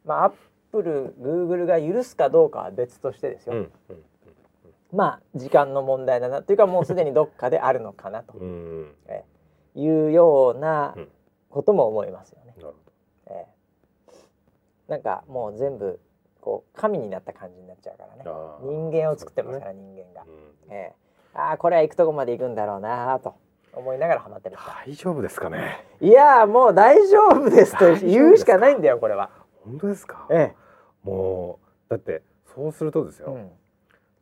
[0.05, 0.33] まあアッ
[0.71, 3.55] プルグーグルが許すかどうかは別としてですよ。
[3.55, 3.73] うん
[4.91, 8.39] まあ時間の問題だなというかもうすでにどっかであるのかなと。
[8.39, 8.49] うん。
[8.49, 8.89] うん
[9.75, 11.09] いうようなうん。
[11.51, 12.55] ことも思いますよね。
[13.27, 13.47] ええ。
[14.89, 16.01] なんかもう全部
[16.41, 18.25] こう神になった感じになっちゃうからね。
[18.62, 20.27] 人間を作ってますから、人間が。
[20.71, 21.08] ええ
[21.41, 23.36] ああこれは行くとこまで行くんだろうなと
[23.72, 25.84] 思いながらハマってました大丈夫ですかね？
[26.01, 29.30] いやーもう大丈夫ですと言うしかないんだよこれは。
[29.64, 30.26] 本当ですか？
[30.30, 30.53] え
[31.05, 32.22] もうだって
[32.55, 33.51] そうするとですよ、えうん。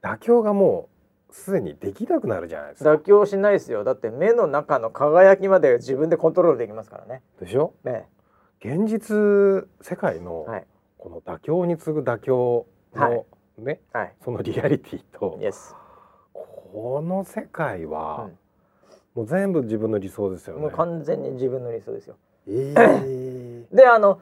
[0.02, 0.90] 妥協がも
[1.30, 2.92] うすでにできなくなるじゃないですか。
[2.92, 3.82] 妥協しないですよ。
[3.82, 7.22] だって目の中の輝きまで自分でコントロールできますからね。
[7.40, 7.72] でしょ？
[7.82, 8.08] ね
[8.60, 10.66] 現実世界のはい。
[10.98, 13.24] この妥協に次ぐ妥協の、はい。
[13.58, 14.14] ねはい。
[14.22, 15.74] そのリアリティとイエス、
[16.76, 18.38] この世界うはん、
[19.14, 20.60] もう全部自分の理想ですよね。
[20.60, 22.16] もう完全に自分の理想ですよ
[22.46, 24.20] えーであの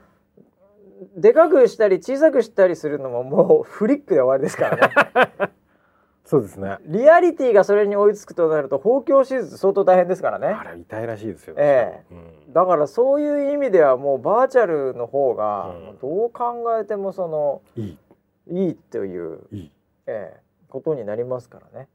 [1.17, 5.51] でかくしたり小さくしたりするのももうフリックで終わりですからね
[6.25, 6.79] そうですね。
[6.83, 11.57] リアリティがそれに追いつくとなると包協手術相当大変ですからねあれ痛いらしいですよ。
[11.59, 17.99] えうんだからそういう意味ではもうバーチャルの方がうんどう考えてもそのいい
[18.47, 19.73] いいという、いい。
[20.07, 21.89] ええことになりますからね。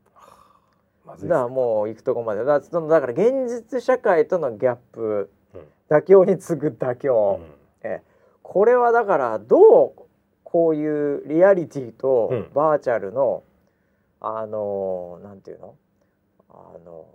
[1.09, 2.43] まずいだからもう行くとこまで。
[2.43, 5.61] だそのだから現実社会とのギャップ、うん。
[5.89, 7.39] 妥協に次ぐ妥協、
[7.83, 8.03] ええ。
[8.43, 9.93] これはだからどう
[10.43, 12.49] こういうリアリティとうん。
[12.53, 13.43] バーチャルの、
[14.21, 15.75] あのなんていうの？
[16.49, 17.05] あの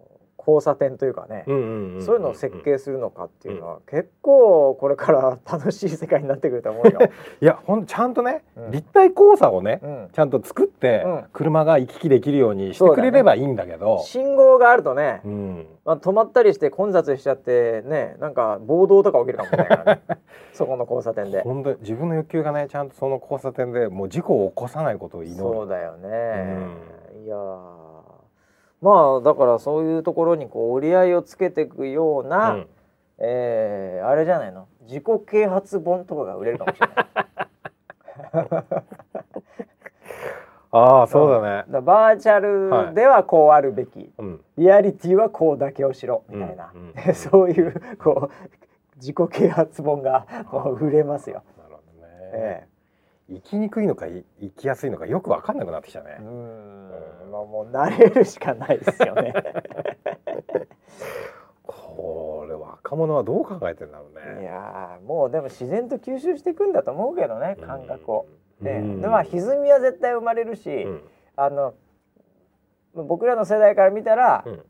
[0.46, 6.98] 交差点というかね、うんうんんんそういうのを設計するのかっていうのは、結構これから楽しい世界になってくると思うよ。
[7.40, 8.70] いやほんちゃんとね、うん。
[8.70, 10.08] 立体交差をね、うん。
[10.12, 11.24] ちゃんと作って、うん。
[11.32, 13.98] 車が行き来できるようにしてくれればいいんだけど。
[14.00, 15.66] 信号があるとね、うん。
[15.84, 20.02] まあ、止まったりして混雑しちゃってねなんか暴動とか起きるかもしれないからね。
[20.52, 21.42] そこの交差点で。
[21.42, 25.38] 本当に自分の欲求がねちゃんとその交差点でもう事故を起こさないことを祈る。
[25.38, 26.68] そうだよね、
[27.24, 27.83] いやー
[28.84, 32.66] まあだからそういうところにこう折り合いをつけていくような、うん。
[33.18, 34.66] えーあれじゃないの？
[34.82, 37.06] 自己啓発本とかが売れるかもしれない。
[40.76, 41.64] ああそうだね。
[41.70, 44.40] だバーチャルではこうあるべき、うん。
[44.58, 50.26] リアリティはこうだけをしろみたいな、うんうん そういうこう自己啓発本が
[50.80, 51.42] 売れますよ。
[51.56, 52.66] なるほどね、え
[53.28, 56.16] 生きにくいのかい生きやすいのかよくわかんなくなってきたね。
[56.18, 56.90] え、うーん。
[57.32, 59.32] まあもう慣れるしかないですよね。
[61.66, 68.26] これ若者はどう考えてんだろういねやーもうでも自然と吸収していくんだと思うけどね感覚を。
[68.60, 68.68] うん。
[68.68, 71.02] ええうんでまあ歪みは絶対生まれるし、うん。
[71.36, 71.74] あの
[72.94, 74.64] 僕らの世代から見たら、うん。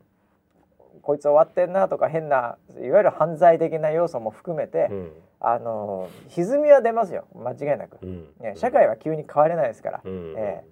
[1.01, 7.25] こいつ終わってんなとか変ないわゆる犯罪的な要素も含めて、うんあの歪みは出ますよ。
[7.35, 8.27] 間違いなく、うん。
[8.39, 10.33] ね社会は急に変われないですから、うん。
[10.37, 10.63] え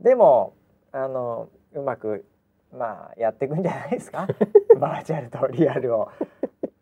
[0.00, 0.54] でも
[0.92, 2.24] あのうまく
[2.72, 4.26] まあやっていくんじゃないですか？
[4.78, 6.08] バーチャルとリアルを。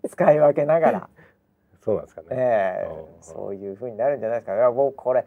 [0.06, 1.08] 使い分けながら、
[1.80, 2.90] そうなんですかね、ええ。
[2.90, 4.54] うんそういう風になるんじゃないですか。
[4.54, 5.24] いやもうこれ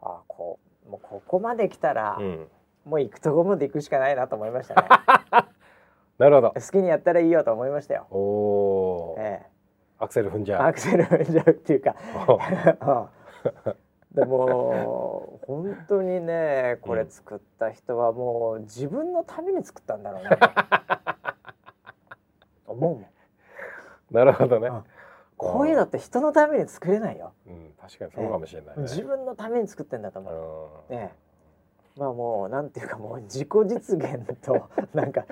[0.00, 2.48] あこうもうここまで来たら、うん。
[2.86, 4.88] もう行くとこまで行くしかないなと思いましたね。
[6.18, 6.50] なるほど。
[6.52, 9.53] 好きにやったらいいよと思いましたよ、おおー、ええ
[10.04, 10.68] アクセル踏んじゃう。
[10.68, 11.94] アクセル踏んじゃうっていうか。
[14.14, 20.48] でも本当にねこれ作った人はもう自分のために作ったんだろうなと
[22.72, 23.06] 思うもん。
[24.14, 24.84] なるほどね、うん。
[25.36, 27.32] こういうのって人のために作れないよ。
[27.46, 30.96] うん、確かにそうかもしれないね、自分のために作ってんだとう思う、ん。
[30.96, 31.24] ええ
[31.96, 35.24] まあもうなんていうかもう自己実現となんか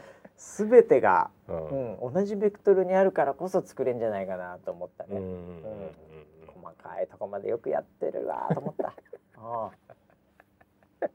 [0.42, 2.00] 全てが、うん。
[2.00, 5.62] うん、同じベクトルにあるからこそ作れんじゃないかなと思ったね、うんうん
[6.46, 8.94] 細かいとこまでよくやってるわと思った。
[9.38, 9.70] あ
[11.00, 11.08] あ。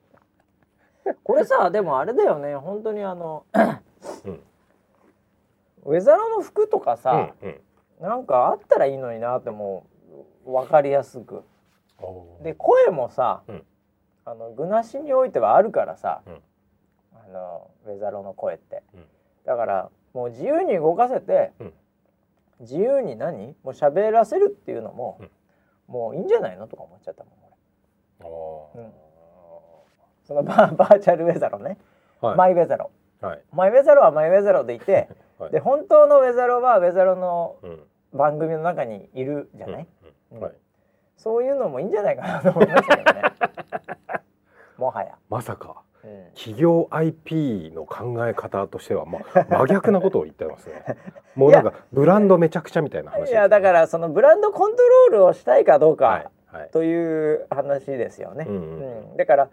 [1.24, 2.56] これさでもあれだよね。
[2.56, 3.46] 本当にあの、
[4.26, 4.44] うん。
[5.86, 7.62] ウェザロの服とかうさん、うん。
[8.02, 9.86] なんかあったらいいのになっても
[10.46, 11.44] う分かりやすく。
[12.42, 13.66] で声もさ、うん。
[14.26, 16.44] あの具なしにおいてはあるからさ、うん。
[17.14, 19.08] あのウェザロの声って、うん
[19.48, 21.74] だからもう自由に動かせて、うん。
[22.60, 23.56] 自由に何？
[23.64, 25.30] もう喋らせるっていうのも、うん。
[25.88, 27.34] もういいんじゃないのとか思っちゃったもん
[28.76, 28.84] 俺。
[28.84, 28.92] うん。
[30.26, 31.78] そのバーバーチャルウェザロね、
[32.20, 32.36] はい。
[32.36, 32.92] マイウェザロ。
[33.22, 33.42] はい。
[33.54, 35.52] マイウェザロはマイウェザロでいて はい。
[35.52, 37.84] で本当のウェザロはウェザロのうん。
[38.14, 39.88] 番組の中にいるじゃない、
[41.18, 43.22] そういうのもいいんじゃないかなと思いましたけどね。
[44.80, 45.70] もはや、まさか。
[45.70, 45.87] うん
[46.36, 50.84] 企業 IP の考え方としては、ま、 真逆なことを言ってますね。
[51.36, 56.70] もうなんかブランドめちゃくちゃみたいな話ね、いやだからそのブランドコントロールをしたいかどうはいかはい。
[56.72, 58.46] という話ですよね。
[58.48, 59.18] うんうんうん。
[59.18, 59.50] だから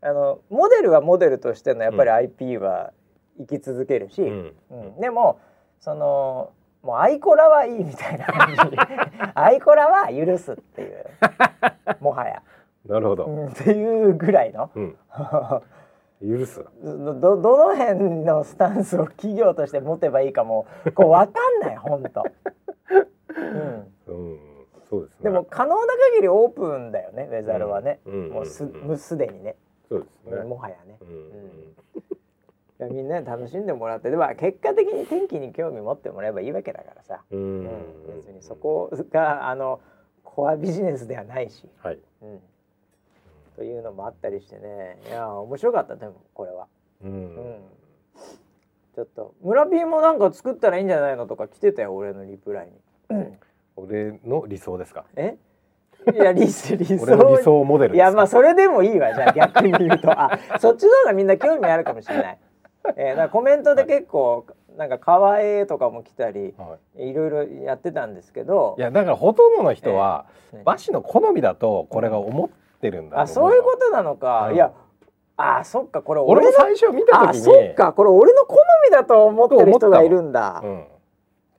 [0.00, 2.92] あのモデルはモデルとしてのやっぱり IP は
[3.38, 4.54] 生き続けるし、うん。
[4.70, 5.00] うん。
[5.00, 5.40] でも
[5.80, 6.50] その
[6.82, 8.76] もうアイコラはいいみたいな感じ。
[9.34, 11.04] アイコラは許すっていう。
[12.00, 12.42] もはや、
[12.86, 13.24] なるほど。
[13.24, 13.48] うん。
[13.48, 14.96] っていうぐらいのうん。
[16.20, 16.64] 許す。
[16.82, 22.24] どどの辺のスタンスを企業として持てばいいかもこう分かんない 本当。
[23.36, 24.38] うんうん。
[24.88, 25.24] そうですね。
[25.24, 29.56] でも可能な限りオープンだよねウェザルはね、うんもうすでにね
[29.88, 30.42] そうですね。
[30.44, 31.74] もはやね、うん
[32.94, 37.40] みんなに楽しんでもらってでも結果的に天気に興味持ってもらえばいいわけだからさ、うん。
[37.40, 38.54] うん別にそ。
[38.54, 39.80] こがあの
[40.22, 41.98] コアビジネスではないし、はい。
[42.22, 42.40] うん、
[43.58, 44.98] というのもあったりしてね。
[45.08, 46.68] いや面白かったでもこれは、
[47.02, 47.24] ううん。
[47.26, 47.58] ん。
[48.94, 52.72] ちょっと村 P もなんか作ったらいいんじゃないのとか来てたよ俺のリプライに。
[53.74, 55.06] 俺の理想ですか？
[55.16, 55.36] え？
[56.14, 57.02] いや理想理想。
[57.02, 57.98] 俺の理想モデルい。
[57.98, 60.08] やまあそれでもいいわじゃあ逆に言うと。
[60.12, 62.38] あそっちの方がみんな興味あるかもしれない。
[62.96, 64.46] えー、だコメントで結構、
[64.78, 67.12] なんか可愛いとかも来たりはい。
[67.12, 68.76] ろいろやってたんですけど。
[68.78, 72.48] いやだからほとんどの人はええ和紙の好みだとこれが思っ
[72.80, 74.54] てるんだあそういうことなのか、うん。
[74.54, 74.72] いや
[75.36, 77.44] あそっかこれ俺の最初見たあ時に。
[77.44, 80.60] そっかこれ俺の好みだと思ってる人がいるんだ。
[80.64, 80.84] うん、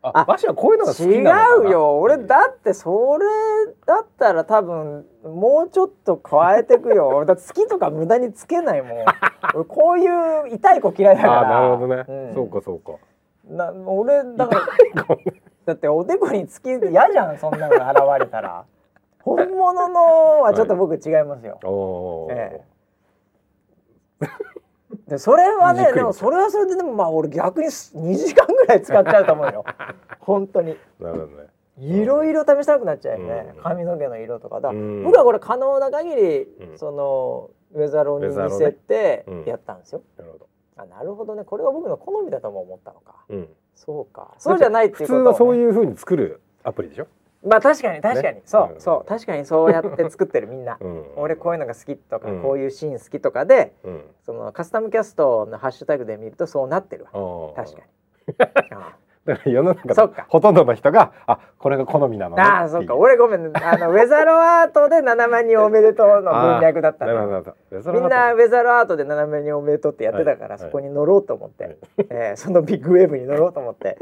[0.02, 2.00] ああわしはこういうのが好き違うよ。
[2.00, 3.26] 俺だってそれ
[3.86, 7.08] だったら多分もうちょっと加えてくよ。
[7.16, 9.06] 俺だって好きとか無駄につけないもん。
[9.56, 11.40] 俺こういう痛い子嫌いだから。
[11.40, 12.34] あなるほどね、うん。
[12.34, 12.94] そうかそうか。
[13.50, 14.68] な俺だから
[15.66, 18.66] だっておでこにつき嫌じゃんそんなの現れたら
[19.24, 22.62] 本物のはちょっと僕違いますよ、おおー、え
[25.10, 29.66] でそれはね でもそれはそれででもまあ俺逆に2時間ぐらい使っちゃうと思うよ。
[30.22, 30.78] 本当に。
[31.00, 31.48] なるほどね。
[31.80, 33.64] いろいろ試したくなっちゃうよね、うん。
[33.64, 35.04] 髪の毛の色とかだ、うん。
[35.04, 36.78] 僕はこれ可能な限り、うん。
[36.78, 38.56] そのウェザロにウェザロね。
[38.56, 39.44] 似せてうん。
[39.46, 41.44] やったんですよ、なるほど、あなるほどね。
[41.46, 43.24] これは僕の好みだとも思ったのか。
[43.30, 44.36] うん、そうか。
[44.38, 47.08] そうじゃないっていうことをね、普通はそういう風に作るアプリでしょ、
[47.46, 48.82] まあ確かに確かに、ねそう、うん。
[48.82, 49.06] そう。
[49.08, 50.78] 確かにそうやって作ってるみんな。
[50.80, 52.42] うん、 俺こういうのが好きとか、うん。
[52.42, 57.54] こういうシーン好きとかでうん、そのカスタムキャストのハッシュタグで見るとそうなってるわ。
[57.56, 58.36] 確かに。
[58.76, 62.96] あだから世の中のほとんどの人があこれが好みなのねああそっか。
[62.96, 67.32] 俺ごめんあの ウェザロアートで7万人おめでとうの文脈だったなみん
[68.10, 70.60] なウェザロアートで7万人おめでとうってやってたから、はい。
[70.60, 71.78] そこに乗ろうと思って、はい。
[72.10, 73.98] えーそのビッグウェーブに乗ろうと思って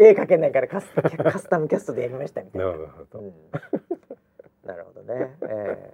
[0.00, 2.66] 絵描けないからカスカスタムキャストでやりましたみたいな。
[2.68, 3.18] なるほど。
[3.20, 3.32] うん。
[4.66, 5.36] なるほどね。
[5.42, 5.90] え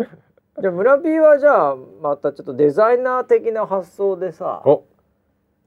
[0.00, 0.24] ー
[0.60, 4.84] じゃあ村 P はじゃあまたちょっとデザイナー的な発想でさお。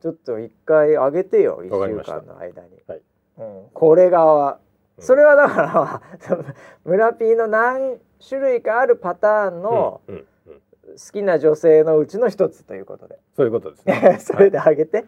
[0.01, 3.01] ちょっと一回上げてよ一週間の間に、はい。
[3.37, 4.35] うん、これ側。
[4.35, 4.59] は
[4.97, 5.03] うん。
[5.03, 6.45] それはだからその
[6.85, 10.61] 村 P の何種類かあるパターンのうんうんうん。
[10.93, 13.19] 好きな女性のうちの一つということで。
[13.35, 14.17] そういうことですね。
[14.23, 15.05] それで上げて、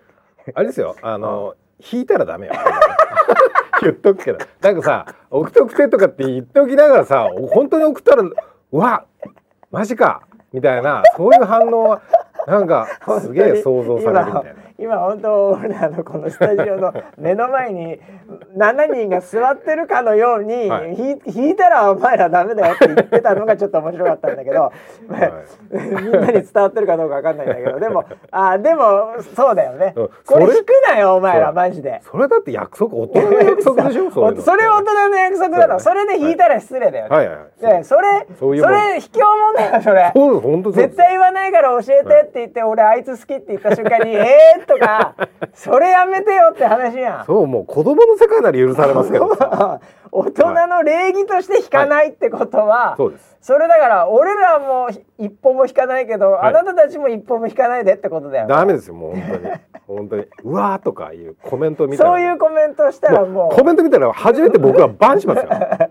[0.53, 0.95] あれですよ。
[1.01, 1.55] あの
[1.91, 2.53] 引いたらダメよ
[3.81, 8.33] 言っとくけどなんかさ送っとくてとかって言っておきながらさ本当に送ったらう
[8.77, 9.05] わ
[9.71, 10.21] マジか
[10.51, 12.01] みたいなそういう反応は
[12.47, 12.87] なんか
[13.21, 14.68] すげえ想像されるみたいな。
[14.79, 17.99] 今本当俺らのこのスタジオの目の前に
[18.57, 20.95] 7人が座ってるかのように、はい。
[21.25, 24.73] 引いたらお前らダメだよって言ってたのがちょっと面白かったんだけど、はい。
[25.71, 29.93] みんなに伝わってるかどうかわかんないんだけどでもあでもそうだよね。
[29.95, 30.09] うん。
[30.25, 32.01] これそれ引くなよお前らマジで。
[32.09, 34.11] それだって約束大人の約束でしょ？
[34.11, 34.29] そう。
[34.29, 34.41] いうのって。
[34.41, 37.15] それ大人の約束だろそれで引いたら失礼だよね。
[37.15, 37.27] はい。
[37.27, 37.37] はい。
[37.37, 37.77] はい。
[37.79, 40.11] でそれそれ卑怯もんだよそれ。
[40.15, 45.15] そう絶対言わないから教えてって言って、俺あいつ好きって言った瞬間に「えー!」とか
[45.53, 47.25] 「それやめてよ」って話やん。
[47.25, 49.35] そうもう子供の世界なら許されますけど。
[49.35, 49.79] さ
[50.11, 53.37] 大人の礼儀として引かないってことは、そうです。
[53.41, 56.49] それだから俺らも一歩も引かないけど、はい。
[56.49, 58.47] あなたたちも一歩も引かないでってことだよ。
[58.47, 59.53] ダメですよもう本当に。
[59.87, 60.25] 本当に。
[60.43, 62.09] うわーとかいうコメント見たら。
[62.09, 65.49] そういうコメントしたらもうコメント見たら初めて僕はバンしますよ。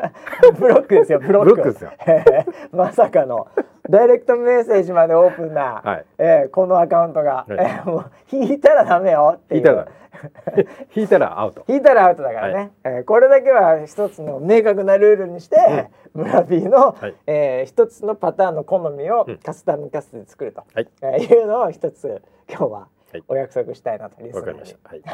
[0.58, 1.50] ブロックですよブロック。
[1.50, 1.90] ブロックですよ。
[2.72, 3.46] まさかの
[3.90, 6.04] ダイレクトメッセージまでオープンな、はい。
[6.18, 7.52] えーこのアカウントが、はい。
[7.52, 9.60] えーもう引いたらダメよっていう。
[9.60, 9.88] 引いたら。
[10.96, 11.64] 引いたらアウト。
[11.68, 12.70] 引いたらアウトだからね、はい。
[12.84, 17.14] えーこれだけは一つの明確なルールにして、村 B の、はい。
[17.26, 19.38] えー一つのパターンの好みをうん。
[19.38, 20.88] カスタムキャストで作ると、はい。
[21.02, 23.22] えーいうのを一つ今日ははい。
[23.26, 24.88] お約束したいなとリスナーにりました。
[24.90, 25.02] はい。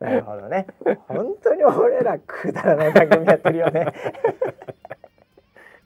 [0.00, 0.66] なるほどね。
[1.08, 3.86] 本当に俺らくだらない番組やってるよね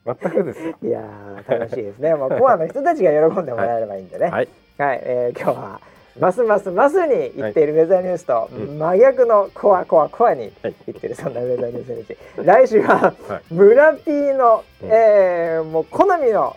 [0.04, 0.60] 全くです。
[0.60, 2.14] よいやー楽しいですね。
[2.14, 4.26] もうコアの人たちが喜んでもらえればいいんでね。
[4.26, 4.48] はい。
[4.78, 5.80] はい、えー今日は
[6.20, 8.78] ますますますに言っているウェザーニュースとうん。
[8.78, 10.74] 真逆のコアコアコアにはい。
[10.86, 12.18] 言ってるそんなウェザーニュースについて。
[12.42, 13.54] 来週ははい。
[13.54, 14.88] 村 P の、うん。
[14.90, 16.56] えーもう好みの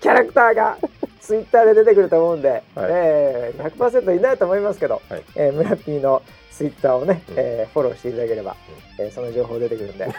[0.00, 0.76] キャラクターが
[1.20, 5.22] ツイッターで出てくると思うんで、えー、100%いないと思いますけど、はい。
[5.36, 6.22] えー村 P の
[6.56, 7.34] ツイッターをね、うん。
[7.36, 8.56] えーフォローしていただければ、
[8.98, 10.08] えーその情報出てくるんで。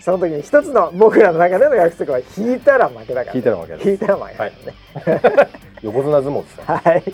[0.00, 3.88] その時に一つの僕らの中での約束は引いたら負けだから、引いたら負けです。
[3.88, 5.48] 引いたら負けだからね。
[5.82, 6.56] 横綱相撲です。
[6.56, 7.04] よ はい、はい。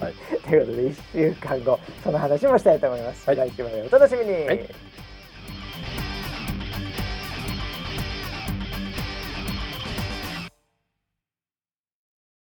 [0.49, 3.37] ということで1週間後その話もしたいと思います、はい。
[3.37, 4.69] 来週までお楽しみに、はい